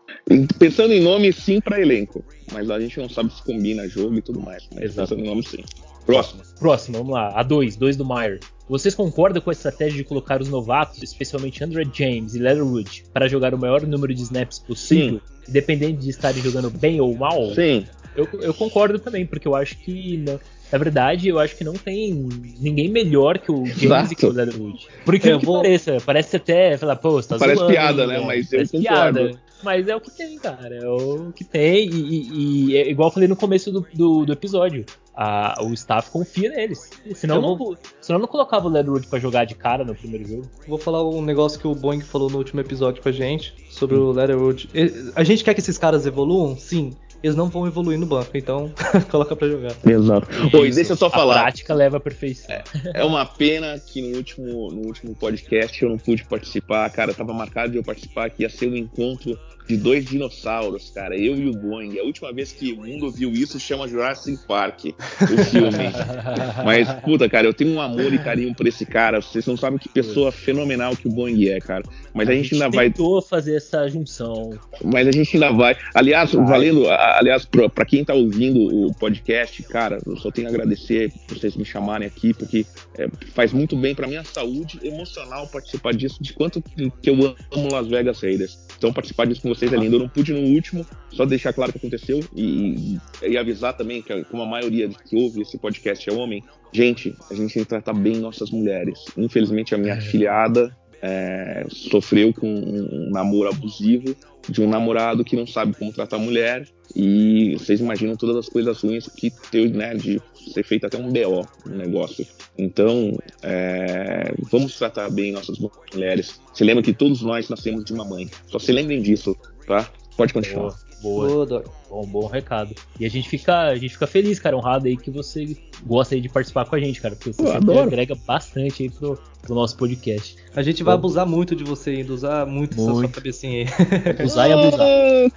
[0.57, 2.23] Pensando em nome, sim, para elenco.
[2.51, 4.67] Mas a gente não sabe se combina jogo e tudo mais.
[4.73, 5.09] Mas Exato.
[5.09, 5.63] pensando em nome, sim.
[6.05, 6.41] Próximo.
[6.59, 7.31] Próximo, vamos lá.
[7.33, 8.39] A 2, 2 do Meyer.
[8.67, 13.27] Vocês concordam com a estratégia de colocar os novatos, especialmente Andrew James e Leatherwood, para
[13.27, 15.49] jogar o maior número de snaps possível, Sim.
[15.49, 17.53] independente de estarem jogando bem ou mal?
[17.53, 17.85] Sim.
[18.15, 20.39] Eu, eu concordo também, porque eu acho que, na,
[20.73, 22.27] na, verdade, eu acho que não tem
[22.59, 24.13] ninguém melhor que o James Exato.
[24.13, 24.87] e que o Leatherwood.
[25.05, 25.57] Por que, que vou...
[25.57, 28.19] pareça, parece até, falar, pô, você tá Parece zoando, piada, né?
[28.19, 28.79] Mas eu concordo.
[28.81, 29.39] Piada.
[29.63, 30.75] Mas é o que tem, cara.
[30.75, 31.89] É o que tem.
[31.89, 34.85] E, e, e é igual eu falei no começo do, do, do episódio.
[35.15, 36.89] A, o staff confia neles.
[37.13, 37.77] Senão, não, vou...
[38.01, 40.49] senão não colocava o Leatherwood pra jogar de cara no primeiro jogo.
[40.67, 43.95] Vou falar um negócio que o Boeing falou no último episódio com a gente sobre
[43.95, 44.07] hum.
[44.07, 44.69] o Leatherwood.
[45.15, 46.57] A gente quer que esses caras evoluam?
[46.57, 46.93] Sim
[47.23, 48.69] eles não vão evoluir no banco, então
[49.09, 49.73] coloca para jogar.
[49.85, 50.27] Exato.
[50.57, 51.39] Oi, deixa eu só falar.
[51.39, 52.53] A prática leva a perfeição.
[52.53, 52.63] É,
[52.95, 57.33] é, uma pena que no último, no último podcast eu não pude participar, cara, tava
[57.33, 61.17] marcado de eu participar, que ia ser um encontro de dois dinossauros, cara.
[61.17, 61.97] Eu e o Boeing.
[61.99, 65.91] A última vez que o mundo viu isso chama Jurassic Park, o filme.
[66.63, 69.21] Mas, puta, cara, eu tenho um amor e carinho por esse cara.
[69.21, 71.83] Vocês não sabem que pessoa fenomenal que o Boeing é, cara.
[72.13, 72.89] Mas a, a gente, gente, ainda vai.
[72.89, 74.57] tentou fazer essa junção.
[74.83, 75.77] Mas a gente ainda vai.
[75.93, 76.45] Aliás, vai.
[76.45, 81.11] valendo, aliás, pra, pra, quem tá ouvindo o podcast, cara, eu só tenho a agradecer
[81.27, 82.65] por vocês me chamarem aqui, porque
[82.97, 87.71] é, faz muito bem pra minha saúde emocional participar disso, de quanto que eu amo
[87.71, 88.59] Las Vegas Raiders.
[88.77, 89.95] Então, participar disso com vocês é lindo.
[89.95, 94.23] Eu não pude no último, só deixar claro que aconteceu e, e avisar também que,
[94.25, 97.93] como a maioria que ouve esse podcast é homem, gente, a gente tem que tratar
[97.93, 99.05] bem nossas mulheres.
[99.17, 104.15] Infelizmente, a minha afilhada é, sofreu com um namoro abusivo
[104.49, 108.49] de um namorado que não sabe como tratar a mulher e vocês imaginam todas as
[108.49, 110.21] coisas ruins que teve, né, de
[110.53, 112.25] ser feito até um BO no negócio.
[112.57, 115.57] Então, é, vamos tratar bem nossas
[115.93, 116.39] mulheres.
[116.53, 118.29] Se lembra que todos nós nascemos de uma mãe.
[118.47, 119.35] Só se lembrem disso,
[119.65, 119.89] tá?
[120.15, 120.75] Pode continuar.
[121.03, 121.45] Boa.
[121.45, 121.63] Boa.
[121.89, 122.73] Bom, bom recado.
[122.99, 126.21] E a gente fica, a gente fica feliz, cara, honrado aí que você gosta aí
[126.21, 127.43] de participar com a gente, cara, porque você
[127.79, 130.37] agrega bastante aí pro, pro, nosso podcast.
[130.55, 132.91] A gente vai abusar muito de você ainda, usar muito, muito.
[132.91, 133.67] essa sua cabecinha aí.
[134.25, 134.87] Usar e abusar.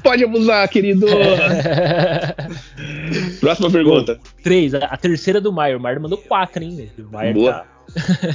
[0.02, 1.06] Pode abusar, querido.
[3.40, 4.14] Próxima pergunta.
[4.14, 5.76] Bom, três, a, a, terceira do Maier.
[5.76, 6.88] O Maier mandou quatro, hein?
[6.98, 7.52] O Maier Boa.
[7.52, 7.66] tá.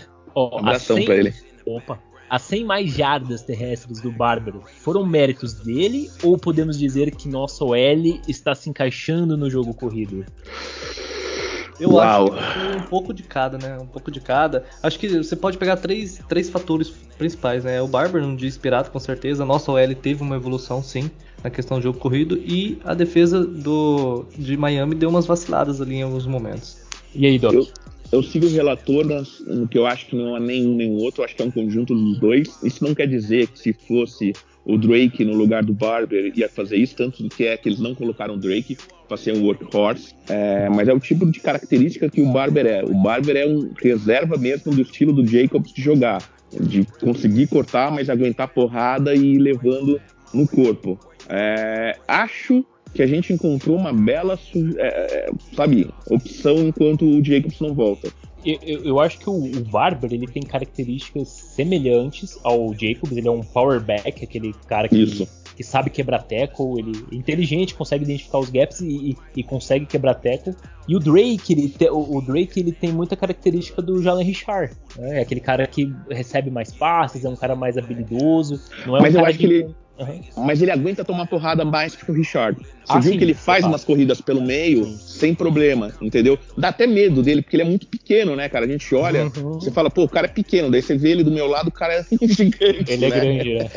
[0.35, 1.05] Ó, Abração 100...
[1.05, 1.33] pra ele.
[1.65, 1.97] Opa,
[2.31, 7.65] as 100 mais jardas terrestres do Bárbaro foram méritos dele ou podemos dizer que nosso
[7.65, 10.25] OL está se encaixando no jogo corrido?
[11.77, 12.33] Eu Uau.
[12.33, 13.77] acho que um pouco de cada, né?
[13.77, 14.63] Um pouco de cada.
[14.81, 17.81] Acho que você pode pegar três, três fatores principais, né?
[17.81, 19.43] O Barber um dia inspirado, com certeza.
[19.43, 21.11] A nossa OL teve uma evolução, sim,
[21.43, 22.37] na questão do jogo corrido.
[22.37, 26.77] E a defesa do, de Miami deu umas vaciladas ali em alguns momentos.
[27.13, 27.53] E aí, Doc?
[27.53, 27.67] Eu,
[28.11, 29.05] eu sigo o relator
[29.47, 31.95] no que eu acho que não é nenhum nem outro, acho que é um conjunto
[31.95, 32.59] dos dois.
[32.63, 34.33] Isso não quer dizer que se fosse
[34.65, 37.95] o Drake no lugar do Barber ia fazer isso, tanto que é que eles não
[37.95, 42.21] colocaram o Drake para ser um workhorse, é, mas é o tipo de característica que
[42.21, 42.83] o Barber é.
[42.83, 47.91] O Barber é um reserva mesmo do estilo do Jacobs de jogar, de conseguir cortar,
[47.91, 49.99] mas aguentar porrada e ir levando
[50.33, 50.99] no corpo.
[51.27, 54.37] É, acho que a gente encontrou uma bela,
[54.77, 58.11] é, é, sabe, opção enquanto o Jacobs não volta.
[58.45, 63.15] Eu, eu, eu, acho que o, o, Barber ele tem características semelhantes ao Jacobs.
[63.15, 66.79] Ele é um power back, aquele cara que, que sabe quebrar tackle.
[66.79, 70.55] Ele é inteligente, consegue identificar os gaps e, e, e consegue quebrar tackle.
[70.87, 74.73] E o Drake, ele te, o, o, Drake, ele tem muita característica do Jalen Richard.
[74.97, 75.19] Né?
[75.19, 78.59] É aquele cara que recebe mais passes, é um cara mais habilidoso.
[78.87, 80.45] Não é Mas um eu acho que, que ele Uhum.
[80.45, 82.59] Mas ele aguenta tomar porrada mais que o Richard.
[82.59, 84.97] Você ah, viu sim, que ele faz umas corridas pelo meio sim.
[84.97, 86.39] sem problema, entendeu?
[86.57, 88.65] Dá até medo dele, porque ele é muito pequeno, né, cara?
[88.65, 89.59] A gente olha, uhum.
[89.59, 91.71] você fala, pô, o cara é pequeno, daí você vê ele do meu lado, o
[91.71, 92.91] cara é gigante.
[92.91, 93.19] Ele é né?
[93.19, 93.69] grande, né?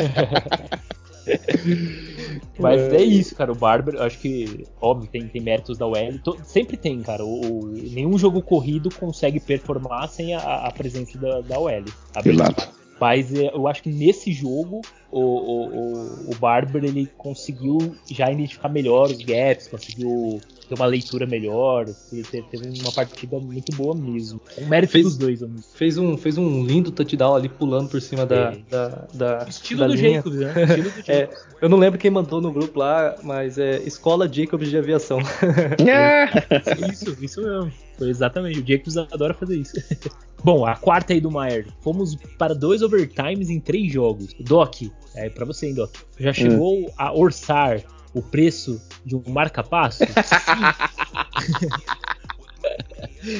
[2.58, 3.52] Mas é isso, cara.
[3.52, 6.20] O Barber, acho que, óbvio, tem, tem méritos da UL.
[6.44, 7.24] sempre tem, cara.
[7.24, 11.84] O, o, nenhum jogo corrido consegue performar sem a, a presença da, da UL.
[12.24, 12.68] Exato.
[13.00, 14.80] Mas é, eu acho que nesse jogo
[15.14, 17.78] o, o, o Barber ele conseguiu
[18.10, 23.94] já identificar melhor os gaps, conseguiu ter uma leitura melhor, teve uma partida muito boa
[23.94, 24.40] mesmo.
[24.58, 25.42] O mérito fez, dos dois.
[25.42, 25.62] Amigo.
[25.74, 28.58] Fez um, fez um lindo touchdown ali pulando por cima da, É.
[28.70, 29.46] da, da.
[29.48, 30.14] Estilo da do linha.
[30.22, 30.52] Jacobs, né?
[30.64, 31.08] Estilo do Jacobs.
[31.08, 35.18] É, eu não lembro quem mandou no grupo lá, mas é Escola Jacobs de Aviação.
[36.92, 37.72] Isso, isso mesmo.
[37.98, 38.60] Foi exatamente.
[38.60, 39.74] O Jacobs adora fazer isso.
[40.42, 41.66] Bom, a quarta aí do Maier.
[41.80, 44.34] Fomos para dois overtimes em três jogos.
[44.40, 44.82] Doc,
[45.14, 45.94] é pra você, hein, Doc.
[46.18, 47.80] Já chegou a orçar
[48.14, 50.04] o preço de um marca-passo?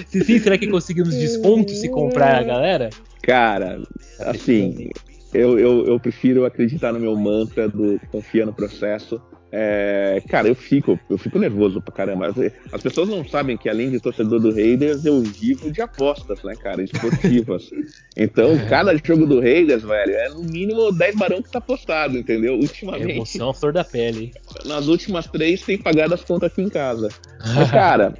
[0.08, 2.90] Se sim, será que conseguimos desconto se comprar a galera?
[3.22, 3.82] Cara,
[4.18, 4.88] assim,
[5.32, 9.20] eu, eu, eu prefiro acreditar no meu mantra do confia no processo.
[9.52, 12.26] É, cara, eu fico, eu fico nervoso pra caramba.
[12.26, 12.36] As,
[12.72, 16.54] as pessoas não sabem que além de torcedor do Raiders, eu vivo de apostas, né,
[16.56, 17.70] cara, esportivas.
[18.16, 22.54] Então, cada jogo do Raiders, velho, é no mínimo 10 barão que tá apostado, entendeu?
[22.54, 23.12] Ultimamente.
[23.12, 24.32] Emoção à flor da pele.
[24.64, 27.08] Nas últimas três tem pagado as contas aqui em casa.
[27.54, 28.14] Mas, cara,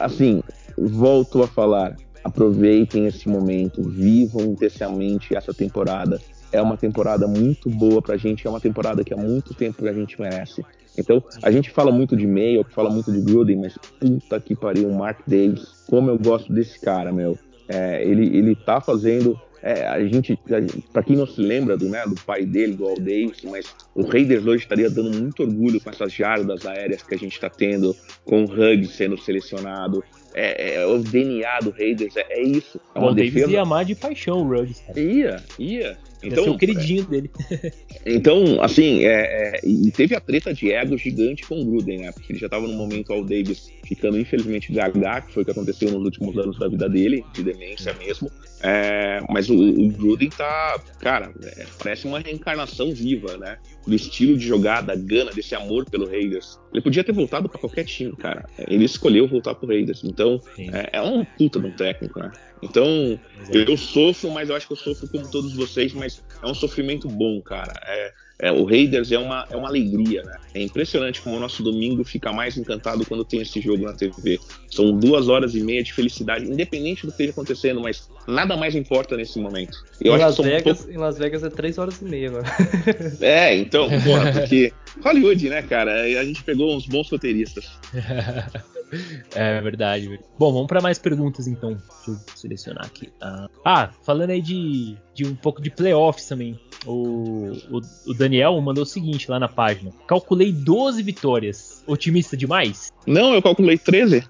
[0.00, 0.42] assim,
[0.76, 1.96] volto a falar.
[2.22, 6.20] Aproveitem esse momento, vivam intensamente essa temporada.
[6.52, 9.92] É uma temporada muito boa pra gente, é uma temporada que há muito tempo a
[9.92, 10.64] gente merece.
[10.98, 14.88] Então, a gente fala muito de Mayo, fala muito de Gruden, mas puta que pariu,
[14.88, 17.38] o Mark Davis, como eu gosto desse cara, meu.
[17.68, 19.40] É, ele, ele tá fazendo.
[19.62, 20.38] É, a gente,
[20.90, 24.02] para quem não se lembra do, né, do pai dele, do Al Davis, mas o
[24.02, 27.94] Raiders hoje estaria dando muito orgulho com essas jardas aéreas que a gente está tendo,
[28.24, 30.02] com o Huggs sendo selecionado.
[30.34, 32.80] É, é, o DNA do Raiders é, é isso.
[32.94, 34.82] É o Al Davis ia amar de paixão o Ruggs.
[34.96, 35.98] Ia, ia.
[36.22, 37.30] Então, o queridinho dele.
[38.04, 42.12] então, assim, é, é, e teve a treta de ego gigante com o Gruden, né?
[42.12, 45.52] Porque ele já estava no momento Al Davis ficando infelizmente gaga, que foi o que
[45.52, 48.30] aconteceu nos últimos anos da vida dele, de demência mesmo.
[48.62, 53.58] É, mas o, o, Gruden tá, cara, é, parece uma reencarnação viva, né?
[53.86, 56.58] Do estilo de jogada, gana, desse amor pelo Raiders.
[56.72, 58.46] Ele podia ter voltado para qualquer time, cara.
[58.68, 60.04] Ele escolheu voltar pro Raiders.
[60.04, 62.30] Então, é, é um puta de um técnico, né?
[62.62, 63.18] Então,
[63.52, 67.08] eu sofro, mas eu acho que eu sofro como todos vocês, mas é um sofrimento
[67.08, 67.72] bom, cara.
[67.86, 70.36] É, é, o Raiders é uma, é uma alegria, né?
[70.54, 74.40] É impressionante como o nosso domingo fica mais encantado quando tem esse jogo na TV.
[74.70, 78.74] São duas horas e meia de felicidade, independente do que esteja acontecendo, mas nada mais
[78.74, 79.76] importa nesse momento.
[80.00, 80.90] Eu em, Las Vegas, um...
[80.90, 82.46] em Las Vegas é três horas e meia agora.
[83.20, 84.72] É, então, porra, porque
[85.02, 86.02] Hollywood, né, cara?
[86.02, 87.70] A gente pegou uns bons roteiristas.
[89.34, 90.18] É verdade.
[90.38, 91.74] Bom, vamos para mais perguntas então.
[91.74, 93.08] Deixa eu selecionar aqui.
[93.64, 96.58] Ah, falando aí de, de um pouco de playoffs também.
[96.86, 101.84] O, o, o, Daniel mandou o seguinte lá na página: Calculei 12 vitórias.
[101.86, 102.92] Otimista demais?
[103.06, 104.24] Não, eu calculei 13.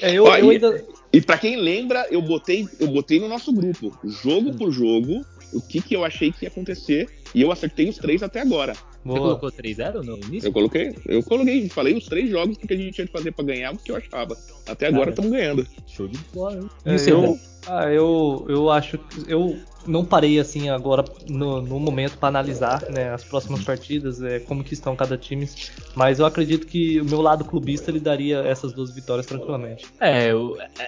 [0.00, 0.84] é, eu, eu ainda...
[1.12, 5.24] E, e para quem lembra, eu botei, eu botei no nosso grupo, jogo por jogo,
[5.52, 7.08] o que, que eu achei que ia acontecer.
[7.34, 8.74] E eu acertei os três até agora.
[9.12, 10.48] Você colocou 3-0 no início?
[10.48, 13.44] Eu coloquei, eu coloquei, falei os três jogos que a gente tinha que fazer pra
[13.44, 14.36] ganhar, o que eu achava.
[14.68, 15.66] Até agora estamos ganhando.
[15.86, 16.70] Show de bola, hein?
[16.84, 22.18] É, eu, ah, eu, eu acho que eu não parei assim agora no, no momento
[22.18, 25.48] para analisar né, as próximas partidas, é, como que estão cada time,
[25.94, 29.86] mas eu acredito que o meu lado clubista ele daria essas duas vitórias tranquilamente.
[30.00, 30.30] É,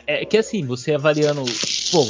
[0.07, 1.45] é, é que assim, você avaliando,
[1.93, 2.05] pô,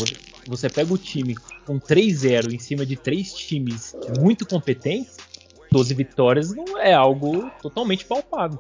[0.47, 1.37] você pega o time
[1.67, 5.17] com 3-0 em cima de três times muito competentes,
[5.71, 8.59] 12 vitórias não é algo totalmente palpável.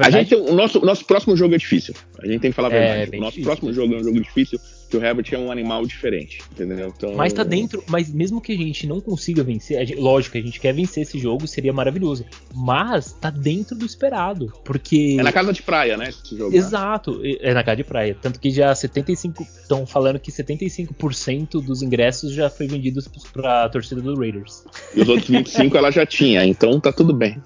[0.00, 1.94] A gente o nosso, nosso próximo jogo é difícil.
[2.18, 3.14] A gente tem que falar a verdade.
[3.14, 3.44] É, o nosso difícil.
[3.44, 4.60] próximo jogo é um jogo difícil,
[4.92, 6.92] que o Herbert é um animal diferente, entendeu?
[6.94, 10.36] Então, mas tá dentro, mas mesmo que a gente não consiga vencer, a gente, lógico,
[10.36, 12.26] a gente quer vencer esse jogo, seria maravilhoso.
[12.54, 16.54] Mas tá dentro do esperado, porque É na casa de praia, né, esse jogo.
[16.54, 17.36] Exato, né?
[17.40, 22.34] é na casa de praia, tanto que já 75 estão falando que 75% dos ingressos
[22.34, 24.62] já foi vendidos para a torcida do Raiders.
[24.94, 27.40] E os outros 25 ela já tinha, então tá tudo bem.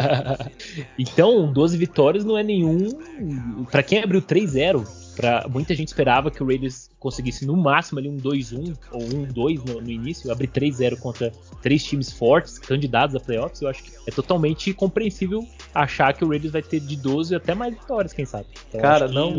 [0.98, 2.90] então, 12 vitórias não é nenhum.
[3.70, 4.86] Para quem abriu 3-0,
[5.20, 9.24] Pra, muita gente esperava que o Raiders conseguisse no máximo ali um 2-1 ou um
[9.24, 13.82] 2 no, no início, abrir 3-0 contra três times fortes, candidatos a playoffs, eu acho
[13.82, 18.14] que é totalmente compreensível achar que o Raiders vai ter de 12 até mais vitórias,
[18.14, 18.46] quem sabe.
[18.68, 19.34] Então, Cara, não,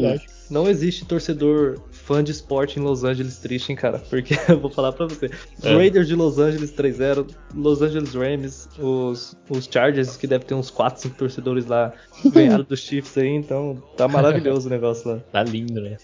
[0.51, 1.79] não existe torcedor
[2.11, 3.99] fã de esporte em Los Angeles triste, hein, cara?
[3.99, 5.31] Porque eu vou falar pra você.
[5.63, 5.73] É.
[5.73, 10.69] Raiders de Los Angeles 3-0, Los Angeles Rams, os, os Chargers, que deve ter uns
[10.69, 11.93] 4, 5 torcedores lá,
[12.33, 15.19] ganharam dos Chiefs aí, então tá maravilhoso o negócio lá.
[15.31, 15.95] Tá lindo, né?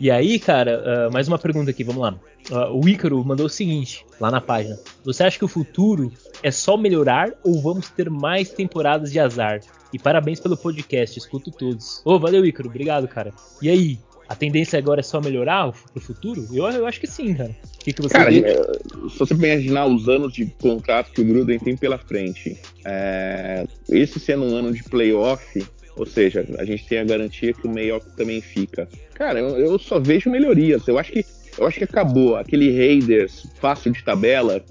[0.00, 2.14] E aí, cara, uh, mais uma pergunta aqui, vamos lá.
[2.52, 4.78] Uh, o Ícaro mandou o seguinte, lá na página.
[5.04, 9.60] Você acha que o futuro é só melhorar ou vamos ter mais temporadas de azar?
[9.92, 12.00] E parabéns pelo podcast, escuto todos.
[12.04, 13.32] Ô, oh, valeu, Ícaro, obrigado, cara.
[13.60, 13.98] E aí,
[14.28, 16.46] a tendência agora é só melhorar pro futuro?
[16.52, 17.50] Eu, eu acho que sim, cara.
[17.50, 18.54] O que, que você Cara, é,
[19.08, 24.20] se você imaginar os anos de contrato que o Gruden tem pela frente, é, esse
[24.20, 25.66] sendo um ano de playoff,
[25.96, 28.88] ou seja, a gente tem a garantia que o Mayock também fica.
[29.14, 30.86] Cara, eu, eu, só vejo melhorias.
[30.86, 31.24] Eu acho que
[31.58, 32.36] eu acho que acabou.
[32.36, 34.62] Aquele Raiders fácil de tabela,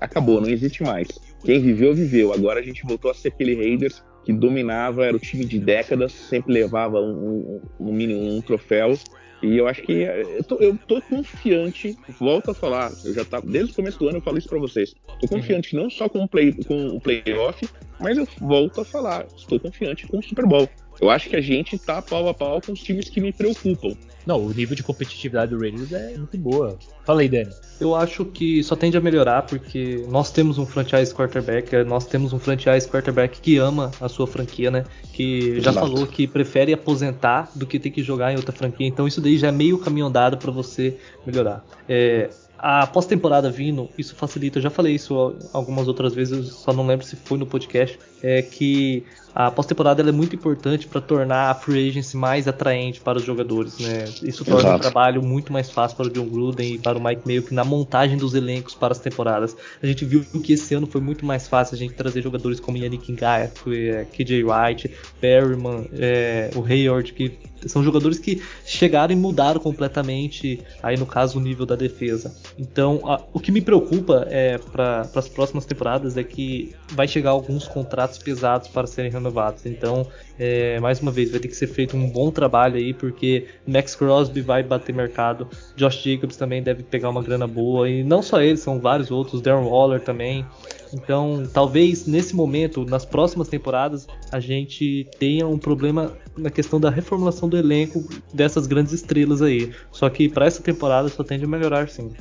[0.00, 1.08] acabou, não existe mais.
[1.44, 2.32] Quem viveu, viveu.
[2.32, 6.10] Agora a gente voltou a ser aquele Raiders que dominava, era o time de décadas,
[6.10, 8.98] sempre levava um, um, um um troféu.
[9.40, 13.40] E eu acho que eu tô, eu tô, confiante, volto a falar, eu já tá,
[13.40, 14.94] desde o começo do ano eu falo isso para vocês.
[15.20, 17.68] Tô confiante não só com o, play, com o playoff,
[18.00, 20.68] mas eu volto a falar, estou confiante com o Super Bowl.
[21.00, 23.94] Eu acho que a gente tá pau a pau com os times que me preocupam.
[24.26, 26.76] Não, o nível de competitividade do Raiders é muito boa.
[27.04, 27.50] Fala aí, Dani.
[27.78, 32.32] Eu acho que só tende a melhorar porque nós temos um franchise quarterback, nós temos
[32.32, 34.84] um franchise quarterback que ama a sua franquia, né?
[35.12, 35.86] Que já Exato.
[35.86, 38.86] falou que prefere aposentar do que ter que jogar em outra franquia.
[38.86, 41.64] Então isso daí já é meio caminho andado para você melhorar.
[41.88, 42.28] É,
[42.58, 44.58] a pós-temporada vindo, isso facilita.
[44.58, 47.98] Eu já falei isso algumas outras vezes, só não lembro se foi no podcast.
[48.22, 49.04] É que
[49.38, 53.78] a pós-temporada é muito importante para tornar a free agency mais atraente para os jogadores,
[53.78, 54.06] né?
[54.22, 54.76] Isso torna Exato.
[54.78, 57.62] o trabalho muito mais fácil para o John Gruden e para o Mike Mayock na
[57.62, 59.54] montagem dos elencos para as temporadas.
[59.82, 62.78] A gente viu que esse ano foi muito mais fácil a gente trazer jogadores como
[62.78, 69.16] Yannick Ngakoue, é, KJ Wright, Perryman, é, o Hayward, que são jogadores que chegaram e
[69.16, 72.34] mudaram completamente, aí no caso, o nível da defesa.
[72.58, 77.30] Então, a, o que me preocupa é para as próximas temporadas é que vai chegar
[77.30, 79.66] alguns contratos pesados para serem renovados.
[79.66, 80.06] Então,
[80.38, 83.94] é, mais uma vez, vai ter que ser feito um bom trabalho aí, porque Max
[83.94, 88.40] Crosby vai bater mercado, Josh Jacobs também deve pegar uma grana boa, e não só
[88.40, 90.44] ele, são vários outros, Darren Waller também.
[90.92, 96.90] Então, talvez nesse momento, nas próximas temporadas, a gente tenha um problema na questão da
[96.90, 99.72] reformulação do elenco dessas grandes estrelas aí.
[99.90, 102.12] Só que para essa temporada só tende a melhorar sim.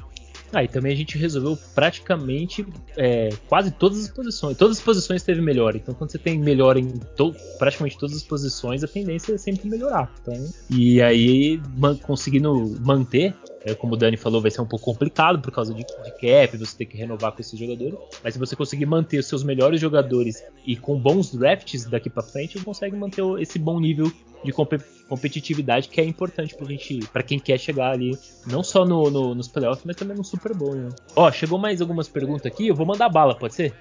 [0.53, 4.55] Ah, e também a gente resolveu praticamente é, quase todas as posições.
[4.55, 5.75] Todas as posições teve melhor.
[5.75, 6.87] Então, quando você tem melhor em
[7.17, 10.09] to praticamente todas as posições, a tendência é sempre melhorar.
[10.21, 13.35] Então, e aí, man conseguindo manter
[13.73, 16.77] como o Dani falou, vai ser um pouco complicado por causa de, de cap, você
[16.77, 17.97] ter que renovar com esses jogadores.
[18.23, 22.21] Mas se você conseguir manter os seus melhores jogadores e com bons drafts daqui para
[22.21, 24.11] frente, você consegue manter esse bom nível
[24.43, 24.73] de comp
[25.07, 29.35] competitividade que é importante pra gente, para quem quer chegar ali, não só no, no,
[29.35, 30.73] nos playoffs, mas também no Super Bowl.
[30.73, 30.89] Né?
[31.15, 33.73] Ó, chegou mais algumas perguntas aqui, eu vou mandar bala, pode ser?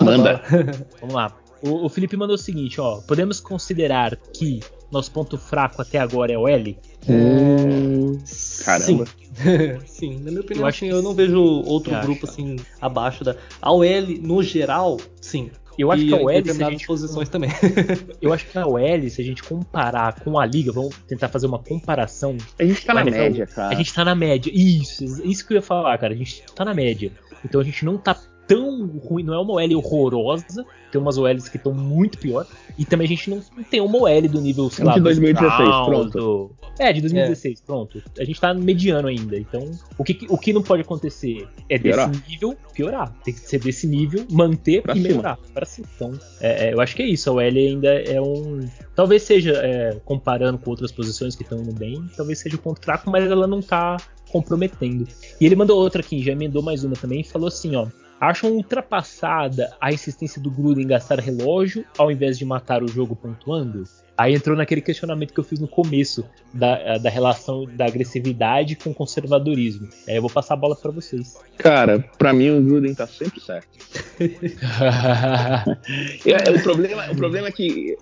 [0.00, 0.42] Manda.
[0.50, 0.86] Manda.
[1.00, 1.36] Vamos lá.
[1.62, 4.60] O, o Felipe mandou o seguinte, ó, podemos considerar que
[4.90, 6.76] nosso ponto fraco até agora é o L?
[7.08, 8.18] Hum,
[8.64, 9.06] caramba.
[9.06, 9.30] Sim.
[9.86, 13.24] Sim, na minha opinião, eu, acho assim, que eu não vejo outro grupo assim abaixo
[13.24, 13.36] da.
[13.62, 13.84] A OL,
[14.20, 15.50] no geral, sim.
[15.78, 16.86] Eu acho e que a OL, se a gente...
[16.86, 17.50] posições também.
[18.20, 21.46] eu acho que a OL, se a gente comparar com a liga, vamos tentar fazer
[21.46, 22.36] uma comparação.
[22.58, 23.74] A gente tá na média, cara.
[23.74, 24.50] A gente tá na média.
[24.52, 26.12] Isso, isso que eu ia falar, cara.
[26.12, 27.10] A gente tá na média.
[27.44, 28.14] Então a gente não tá
[28.50, 32.44] tão ruim, não é uma OL horrorosa, tem umas OLs que estão muito pior,
[32.76, 33.40] e também a gente não,
[33.70, 36.50] tem uma OL do nível, sei lá, de 2016, Brown, pronto.
[36.76, 37.62] É, de 2016, é.
[37.64, 38.02] pronto.
[38.18, 42.10] A gente tá mediano ainda, então o que, o que não pode acontecer é piorar.
[42.10, 45.08] desse nível piorar, tem que ser desse nível, manter pra e cima.
[45.08, 45.86] melhorar para cima.
[45.94, 48.68] Então, é, é, eu acho que é isso, a OL ainda é um...
[48.96, 52.82] Talvez seja, é, comparando com outras posições que estão indo bem, talvez seja o ponto
[52.82, 53.96] fraco, mas ela não tá
[54.28, 55.06] comprometendo.
[55.40, 57.86] E ele mandou outra aqui, já emendou mais uma também, e falou assim, ó,
[58.20, 63.16] acham ultrapassada a insistência do Gruden em gastar relógio ao invés de matar o jogo
[63.16, 63.84] pontuando?
[64.16, 68.76] Aí entrou naquele questionamento que eu fiz no começo da, eh, da relação da agressividade
[68.76, 69.88] com conservadorismo.
[70.06, 71.38] Aí eu vou passar a bola para vocês.
[71.56, 73.70] Cara, para mim o Gruden tá sempre certo.
[76.26, 77.96] é, o, problema, o problema é que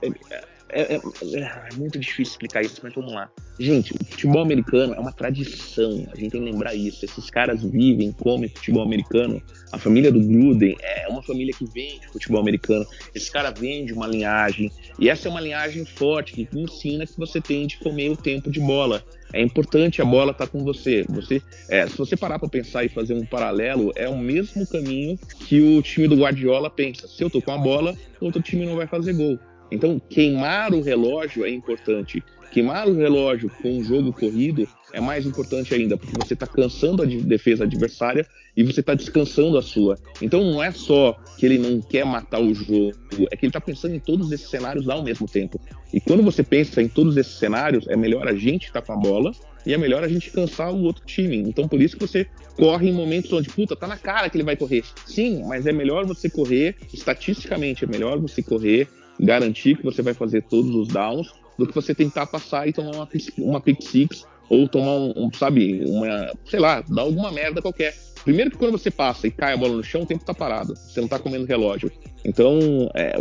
[0.70, 1.00] é, é,
[1.40, 3.30] é, muito difícil explicar isso, mas vamos lá.
[3.58, 7.04] Gente, o futebol americano é uma tradição, a gente tem que lembrar isso.
[7.04, 9.42] Esses caras vivem, comem futebol americano.
[9.72, 12.86] A família do Gruden é uma família que vende futebol americano.
[13.14, 17.40] Esse cara vende uma linhagem, e essa é uma linhagem forte que ensina que você
[17.40, 19.02] tem de comer o tempo de bola.
[19.32, 21.04] É importante a bola estar tá com você.
[21.08, 25.18] Você, é, se você parar para pensar e fazer um paralelo, é o mesmo caminho
[25.46, 27.06] que o time do Guardiola pensa.
[27.06, 29.38] Se eu tô com a bola, outro time não vai fazer gol.
[29.70, 32.22] Então, queimar o relógio é importante.
[32.50, 37.02] Queimar o relógio com um jogo corrido é mais importante ainda, porque você está cansando
[37.02, 39.98] a defesa adversária e você está descansando a sua.
[40.22, 42.92] Então não é só que ele não quer matar o jogo,
[43.30, 45.60] é que ele está pensando em todos esses cenários ao mesmo tempo.
[45.92, 48.92] E quando você pensa em todos esses cenários, é melhor a gente estar tá com
[48.94, 49.32] a bola
[49.66, 51.36] e é melhor a gente cansar o outro time.
[51.36, 54.44] Então por isso que você corre em momentos onde, puta, tá na cara que ele
[54.44, 54.82] vai correr.
[55.06, 58.88] Sim, mas é melhor você correr, estatisticamente é melhor você correr
[59.18, 62.92] garantir que você vai fazer todos os downs do que você tentar passar e tomar
[62.92, 63.08] uma,
[63.38, 67.94] uma pick six ou tomar um, um, sabe, uma, sei lá, dar alguma merda qualquer.
[68.24, 70.74] Primeiro que quando você passa e cai a bola no chão, o tempo tá parado.
[70.74, 71.90] Você não tá comendo relógio.
[72.24, 72.58] Então,
[72.94, 73.14] é,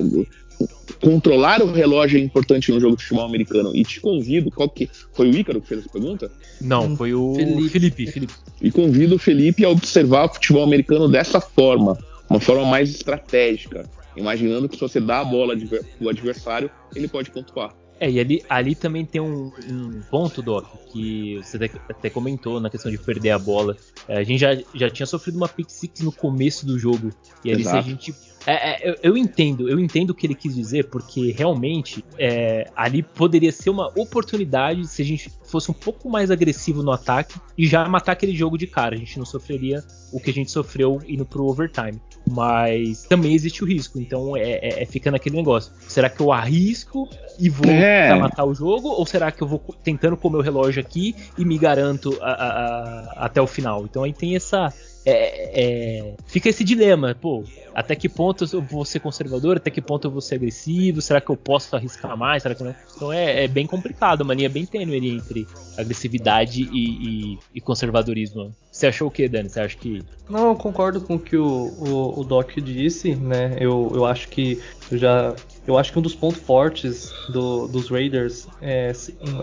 [1.02, 3.76] controlar o relógio é importante no jogo de futebol americano.
[3.76, 6.32] E te convido, qual que foi o Ícaro que fez essa pergunta?
[6.62, 7.70] Não, foi o Felipe.
[7.70, 8.34] Felipe, Felipe.
[8.62, 11.98] E convido o Felipe a observar o futebol americano dessa forma,
[12.30, 13.84] uma forma mais estratégica
[14.18, 15.56] imaginando que se você dá a bola
[15.98, 17.74] pro adversário, ele pode pontuar.
[18.00, 22.60] É, e ali, ali também tem um, um ponto, Doc, que você até, até, comentou
[22.60, 23.76] na questão de perder a bola.
[24.08, 27.10] É, a gente já, já tinha sofrido uma pick six no começo do jogo.
[27.44, 27.84] E ali Exato.
[27.84, 28.14] se a gente
[28.48, 32.72] é, é, eu, eu, entendo, eu entendo o que ele quis dizer, porque realmente é,
[32.78, 37.38] ali poderia ser uma oportunidade se a gente fosse um pouco mais agressivo no ataque
[37.58, 38.96] e já matar aquele jogo de cara.
[38.96, 42.00] A gente não sofreria o que a gente sofreu indo pro overtime.
[42.30, 45.72] Mas também existe o risco, então é, é, é fica naquele negócio.
[45.88, 47.08] Será que eu arrisco
[47.40, 48.14] e vou é.
[48.16, 48.90] matar o jogo?
[48.90, 52.48] Ou será que eu vou tentando comer o relógio aqui e me garanto a, a,
[52.48, 53.86] a, até o final?
[53.86, 54.74] Então aí tem essa,
[55.10, 57.42] é, é, fica esse dilema, pô,
[57.74, 61.22] até que ponto eu vou ser conservador, até que ponto eu vou ser agressivo, será
[61.22, 62.76] que eu posso arriscar mais, será que não?
[62.94, 65.48] Então é, é bem complicado, uma linha bem tênue ali entre
[65.78, 68.54] agressividade e, e, e, conservadorismo.
[68.70, 69.48] Você achou o que, Dani?
[69.48, 70.04] Você acha que...
[70.30, 74.28] Não, eu concordo com o que o, o, o Doc disse, né, eu, eu acho
[74.28, 75.34] que eu já
[75.68, 78.94] eu acho que um dos pontos fortes do, dos Raiders é,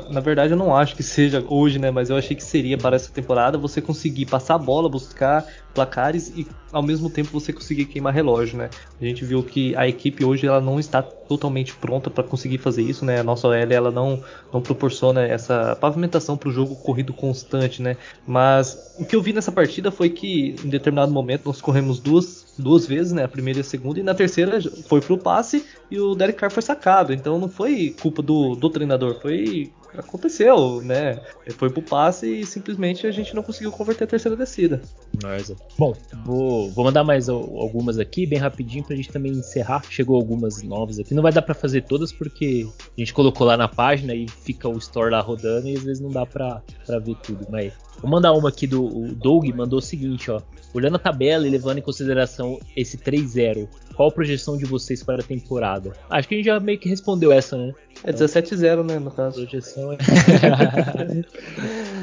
[0.08, 2.96] na verdade eu não acho que seja hoje, né, mas eu achei que seria para
[2.96, 7.84] essa temporada você conseguir passar a bola, buscar placares e ao mesmo tempo você conseguir
[7.86, 8.70] queimar relógio, né?
[9.00, 12.82] A gente viu que a equipe hoje ela não está totalmente pronta para conseguir fazer
[12.82, 13.20] isso, né?
[13.20, 14.22] A nossa OL ela não,
[14.52, 17.96] não proporciona essa pavimentação para o jogo corrido constante, né?
[18.26, 22.54] Mas o que eu vi nessa partida foi que em determinado momento nós corremos duas,
[22.58, 23.24] duas vezes, né?
[23.24, 24.58] A primeira e a segunda, e na terceira
[24.88, 27.12] foi pro passe e o Derek Carr foi sacado.
[27.12, 31.20] Então não foi culpa do, do treinador, foi aconteceu, né?
[31.56, 34.80] Foi pro passe e simplesmente a gente não conseguiu converter a terceira descida.
[35.22, 35.56] Nossa.
[35.78, 39.82] Bom, vou, vou mandar mais algumas aqui, bem rapidinho, pra gente também encerrar.
[39.88, 41.14] Chegou algumas novas aqui.
[41.14, 44.68] Não vai dar para fazer todas porque a gente colocou lá na página e fica
[44.68, 47.46] o store lá rodando e às vezes não dá pra, pra ver tudo.
[47.50, 50.40] Mas vou mandar uma aqui do Doug, mandou o seguinte, ó.
[50.72, 55.20] Olhando a tabela e levando em consideração esse 3-0, qual a projeção de vocês para
[55.20, 55.92] a temporada?
[56.10, 57.72] Acho que a gente já meio que respondeu essa, né?
[58.02, 59.42] É 17-0, né, no caso.
[59.42, 59.98] A projeção é.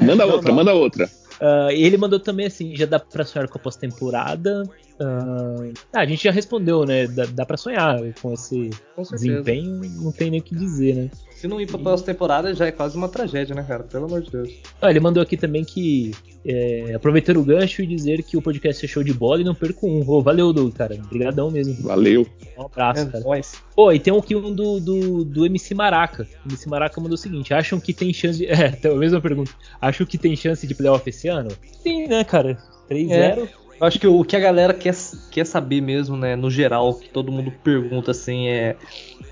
[0.04, 0.56] manda outra, não.
[0.56, 1.10] manda outra.
[1.40, 4.62] Uh, ele mandou também assim: já dá pra sonhar com a pós-temporada.
[5.00, 7.06] Uh, ah, a gente já respondeu, né?
[7.06, 11.10] Dá, dá pra sonhar com esse com desempenho, não tem nem o que dizer, né?
[11.34, 13.82] Se não ir pra pós-temporada já é quase uma tragédia, né, cara?
[13.82, 14.52] Pelo amor de Deus.
[14.80, 16.12] Ah, ele mandou aqui também que
[16.44, 19.54] é, aproveitar o gancho e dizer que o podcast é show de bola e não
[19.54, 20.04] perco um.
[20.06, 20.94] Oh, valeu, Doug, cara.
[20.94, 21.74] Obrigadão mesmo.
[21.82, 22.26] Valeu.
[22.56, 23.24] Um abraço, é, cara.
[23.24, 26.28] Pô, oh, e tem aqui um do, do, do MC Maraca.
[26.44, 28.46] O MC Maraca mandou o seguinte: acham que tem chance de.
[28.52, 29.50] É, a mesma pergunta.
[29.80, 31.50] Acham que tem chance de playoff esse ano?
[31.82, 32.56] Sim, né, cara?
[32.88, 33.10] 3-0.
[33.10, 33.48] É.
[33.82, 34.94] Eu acho que o que a galera quer,
[35.28, 38.76] quer saber mesmo, né, no geral, que todo mundo pergunta assim, é,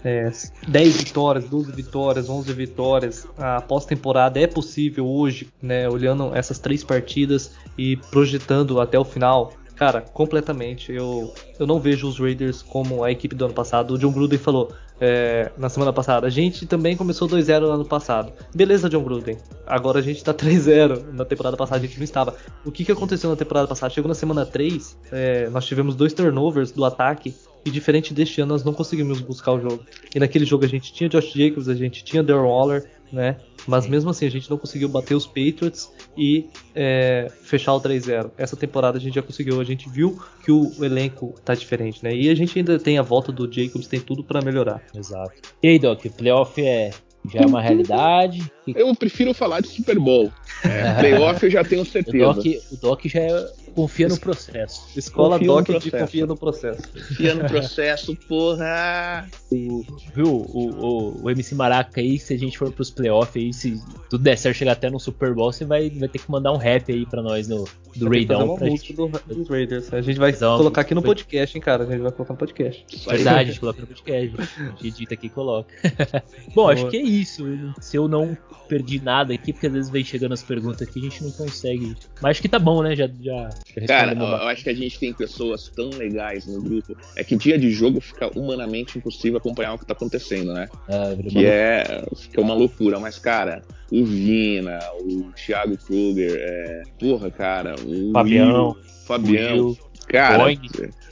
[0.05, 0.32] é
[0.66, 6.82] 10 vitórias, 12 vitórias, 11 vitórias, a pós-temporada é possível hoje, né, olhando essas três
[6.82, 9.53] partidas e projetando até o final?
[9.76, 10.92] Cara, completamente.
[10.92, 13.94] Eu, eu não vejo os Raiders como a equipe do ano passado.
[13.94, 16.26] O John Gruden falou: é, na semana passada.
[16.26, 18.32] A gente também começou 2-0 no ano passado.
[18.55, 19.38] Beleza, John Gruden.
[19.66, 21.12] Agora a gente tá 3-0.
[21.12, 22.36] Na temporada passada a gente não estava.
[22.64, 23.92] O que, que aconteceu na temporada passada?
[23.92, 27.34] Chegou na semana 3, é, nós tivemos dois turnovers do ataque.
[27.62, 29.84] E diferente deste ano, nós não conseguimos buscar o jogo.
[30.14, 33.36] E naquele jogo a gente tinha Josh Jacobs, a gente tinha Darren Waller, né?
[33.67, 38.31] Mas mesmo assim, a gente não conseguiu bater os Patriots e é, fechar o 3-0.
[38.37, 42.15] Essa temporada a gente já conseguiu, a gente viu que o elenco tá diferente, né?
[42.15, 44.83] E a gente ainda tem a volta do Jacobs, tem tudo para melhorar.
[44.95, 45.33] Exato.
[45.63, 46.91] E aí, Doc, playoff é
[47.29, 48.51] já é uma realidade.
[48.67, 50.33] Eu prefiro falar de Super Bowl.
[50.65, 52.31] É, playoff eu já tenho certeza.
[52.31, 54.87] O Doc, o Doc já é, confia no processo.
[54.97, 56.83] Escola Confia Doc de confia no processo.
[56.93, 59.29] Confia no processo, porra.
[59.51, 60.27] O- viu?
[60.27, 64.23] O, o, o MC Maraca aí, se a gente for pros playoffs aí, se tudo
[64.23, 66.90] der certo chegar até no Super Bowl, você vai, vai ter que mandar um rap
[66.93, 68.93] aí pra nós no, do que fazer Raidão uma gente.
[68.93, 69.93] do, dos Raiders.
[69.93, 71.85] A gente vai uma colocar aqui no podcast, hein, cara.
[71.85, 72.85] A gente vai colocar no podcast.
[73.09, 74.36] Verdade, a gente coloca no podcast.
[74.39, 75.73] A gente edita aqui e coloca.
[76.55, 77.44] Bom, acho que é isso.
[77.81, 78.36] Se eu não
[78.69, 81.97] perdi nada aqui, porque às vezes vem chegando as perguntas aqui, a gente não consegue.
[82.23, 82.94] Mas acho que tá bom, né?
[82.94, 83.51] Já, já,
[83.87, 86.97] Cara, eu acho que a gente tem pessoas tão legais no grupo.
[87.16, 90.69] É que dia de jogo fica humanamente impossível acompanhar o que tá acontecendo, né?
[91.16, 92.99] Virou Que uma é, fica uma loucura.
[92.99, 98.77] Mas, cara, o Vina, o Thiago Kruger, é, porra, cara, o Fabião, Will,
[99.07, 99.78] Fabião, Will,
[100.09, 100.61] cara, Boing.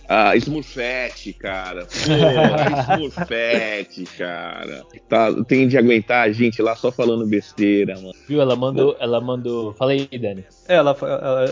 [0.08, 7.26] A Smurfette, cara, porra, Smurfette, cara, tá, tem de aguentar a gente lá só falando
[7.26, 8.14] besteira, mano.
[8.26, 8.40] Viu?
[8.40, 8.96] Ela mandou.
[8.98, 9.74] Ela mandou.
[9.74, 10.46] Fala aí, Dani.
[10.66, 10.96] É, ela,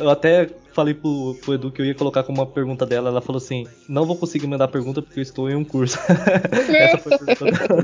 [0.00, 3.10] eu até falei pro, pro Edu que eu ia colocar como uma pergunta dela.
[3.10, 5.98] Ela falou assim: Não vou conseguir mandar pergunta porque eu estou em um curso.
[6.72, 7.82] Essa foi a pergunta dela.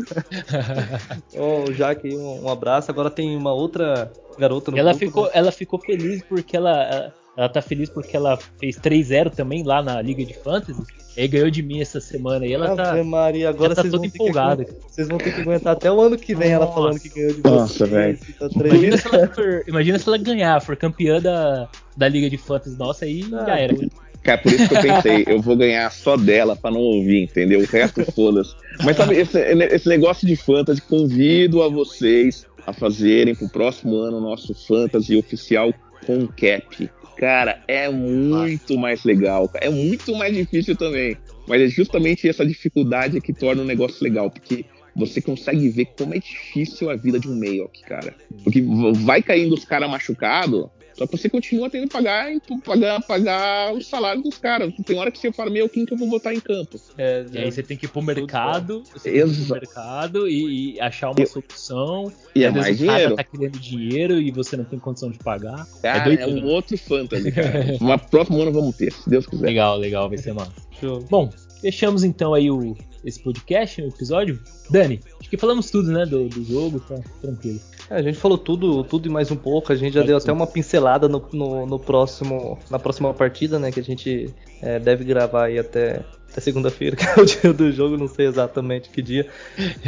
[1.37, 2.91] Ó, o Jaque, um, um abraço.
[2.91, 5.31] Agora tem uma outra garota no ela grupo, ficou, né?
[5.35, 9.83] ela ficou feliz porque ela, ela, ela tá feliz porque ela fez 3-0 também lá
[9.83, 10.83] na Liga de Fantasy.
[11.17, 12.47] E aí ganhou de mim essa semana.
[12.47, 13.05] E ela tá.
[13.05, 14.65] Maria, agora ela tá vocês, toda vão ter empolgada.
[14.65, 16.75] Que, vocês vão ter que aguentar até o ano que vem ela Nossa.
[16.75, 18.19] falando que ganhou de Nossa, vocês, velho.
[18.39, 22.39] tá Imagina se, ela for- imagina se ela ganhar, for campeã da, da Liga de
[22.39, 23.75] Fantasy nossa, aí Ah, já era.
[24.23, 27.61] Cara, por isso que eu pensei, eu vou ganhar só dela pra não ouvir, entendeu?
[27.61, 28.55] O resto, foda-se.
[28.85, 34.19] Mas sabe, esse, esse negócio de fantasy, convido a vocês a fazerem pro próximo ano
[34.19, 35.75] o nosso fantasy oficial
[36.07, 36.89] com cap.
[37.23, 41.17] Cara, é muito mais legal, é muito mais difícil também.
[41.47, 44.65] Mas é justamente essa dificuldade que torna o negócio legal, porque
[44.97, 48.13] você consegue ver como é difícil a vida de um Mayock, cara.
[48.43, 48.61] Porque
[49.05, 50.67] vai caindo os caras machucados,
[51.03, 52.31] só que você continua tendo que pagar,
[52.65, 54.73] pagar, pagar o salário dos caras.
[54.87, 56.81] Tem hora que você fala, meu, quem que eu vou botar em campo?
[56.97, 59.53] É, E aí você tem que ir pro mercado, você tem que ir pro Exato.
[59.61, 62.13] mercado e, e achar uma Eu- solução.
[62.35, 63.17] E é mais o cara dinheiro.
[63.17, 65.67] tá querendo dinheiro e você não tem condição de pagar.
[65.83, 66.53] Cara, é, doido, um né?
[66.53, 67.77] outro fantasy, cara.
[67.81, 69.45] Mas próximo ano vamos ter, se Deus quiser.
[69.47, 70.53] Legal, legal, vai ser massa.
[70.81, 71.01] show.
[71.11, 71.31] Bom,
[71.61, 74.41] fechamos então aí o, esse podcast, o episódio.
[74.71, 77.61] Dani, acho que falamos tudo, né, do, do jogo, tá tranquilo.
[77.91, 79.73] É, a gente falou tudo, tudo e mais um pouco.
[79.73, 80.25] A gente já Mais deu tudo.
[80.25, 83.71] até uma pincelada no, no, no próximo, na próxima partida, né?
[83.71, 87.71] Que a gente é, deve gravar aí até, até segunda-feira, que é o dia do
[87.73, 87.97] jogo.
[87.97, 89.29] Não sei exatamente que dia,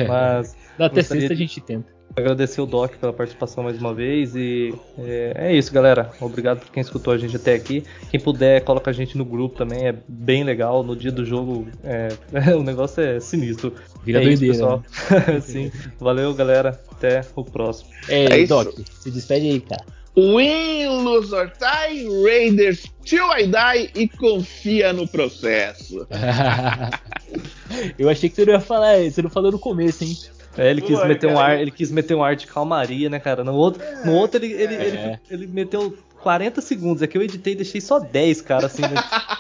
[0.09, 1.94] mas Dá até sexta a gente tenta.
[2.17, 6.11] Agradecer o Doc pela participação mais uma vez e é, é isso, galera.
[6.21, 7.85] Obrigado por quem escutou a gente até aqui.
[8.11, 9.87] Quem puder, coloca a gente no grupo também.
[9.89, 10.83] É bem legal.
[10.83, 12.09] No dia do jogo, é,
[12.55, 13.75] o negócio é sinistro.
[14.05, 14.83] Vira é isso, doideira, né?
[14.83, 15.41] pessoal.
[15.43, 15.73] Sim.
[15.99, 16.81] Valeu, galera.
[16.91, 17.91] Até o próximo.
[18.09, 18.55] É, É isso.
[18.55, 19.85] Doc, se despede aí, cara.
[20.17, 21.51] Win, lose or
[22.23, 26.07] Raiders till I die e confia no processo.
[27.99, 30.17] Eu achei que você não ia falar, você não falou no começo, hein?
[30.57, 32.47] É, ele quis Pô, meter um cara, ar, eu- ele quis meter um ar de
[32.47, 33.43] calmaria, né, cara?
[33.45, 35.19] No outro, no outro ele, ele, É.
[35.31, 37.03] ele, ele meteu 40 segundos.
[37.03, 38.95] Aqui eu editei e deixei só 10, cara, assim, né?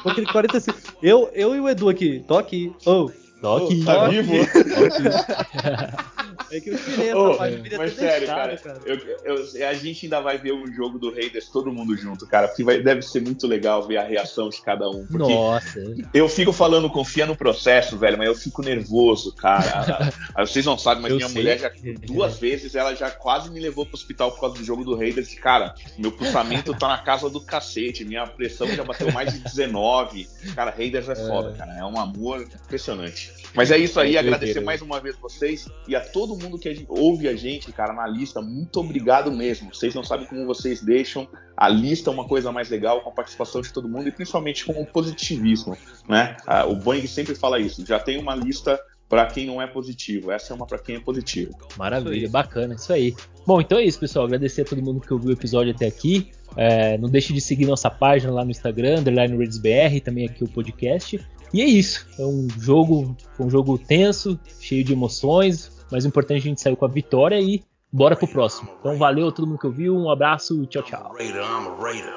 [0.04, 0.84] Aquele 40 segundos.
[1.02, 2.72] Eu, eu e o Edu aqui, tô aqui.
[2.84, 3.10] Ô,
[3.40, 4.10] Doc, Tá Doc.
[4.10, 4.32] vivo?
[6.56, 10.06] é que eu tirei essa Ô, parte, mas sério, deixado, cara, eu- eu- a gente
[10.06, 13.20] ainda vai ver o jogo do Raiders todo mundo junto, cara, porque vai- deve ser
[13.20, 15.06] muito legal ver a reação de cada um.
[15.06, 15.80] Porque Nossa.
[16.12, 19.64] eu fico falando confia no processo, velho, mas eu fico nervoso, cara.
[20.34, 21.42] Ah, Vocês não sabem, mas Eu minha sei.
[21.42, 21.70] mulher já
[22.06, 25.32] duas vezes ela já quase me levou pro hospital por causa do jogo do Raiders.
[25.32, 29.38] E, Cara, meu pulsamento tá na casa do cacete, minha pressão já bateu mais de
[29.40, 30.26] 19.
[30.54, 33.32] Cara, Raiders é foda, cara, é um amor impressionante.
[33.54, 36.68] Mas é isso aí, É agradecer mais uma vez vocês e a todo mundo que
[36.68, 38.40] a gente- ouve a gente, cara, na lista.
[38.40, 39.74] Muito obrigado mesmo.
[39.74, 43.60] Vocês não sabem como vocês deixam a lista uma coisa mais legal com a participação
[43.60, 45.76] de todo mundo e principalmente com o positivismo,
[46.08, 46.36] né?
[46.46, 47.84] Ah, o Boeing sempre fala isso.
[47.86, 50.30] Já tem uma lista para quem não é positivo.
[50.32, 51.52] Essa é uma para quem é positivo.
[51.76, 53.14] Maravilha, bacana, isso aí.
[53.46, 54.24] Bom, então é isso, pessoal.
[54.24, 56.30] Agradecer a todo mundo que ouviu o episódio até aqui.
[56.56, 60.48] É, não deixe de seguir nossa página lá no Instagram, underline RaidersBR, também aqui o
[60.48, 61.20] podcast.
[61.52, 62.06] E é isso.
[62.18, 66.50] É um jogo, um jogo tenso, cheio de emoções, mas o importante é que a
[66.50, 67.62] gente saiu com a vitória e
[67.92, 68.68] bora pro próximo.
[68.80, 71.14] Então valeu a todo mundo que ouviu, um abraço, tchau, tchau.
[71.20, 72.12] I'm a Raider.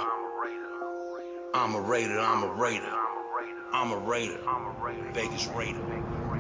[1.53, 2.91] I'm a Raider, I'm a Raider.
[3.71, 4.39] I'm a Raider.
[5.13, 6.36] Vegas Raider.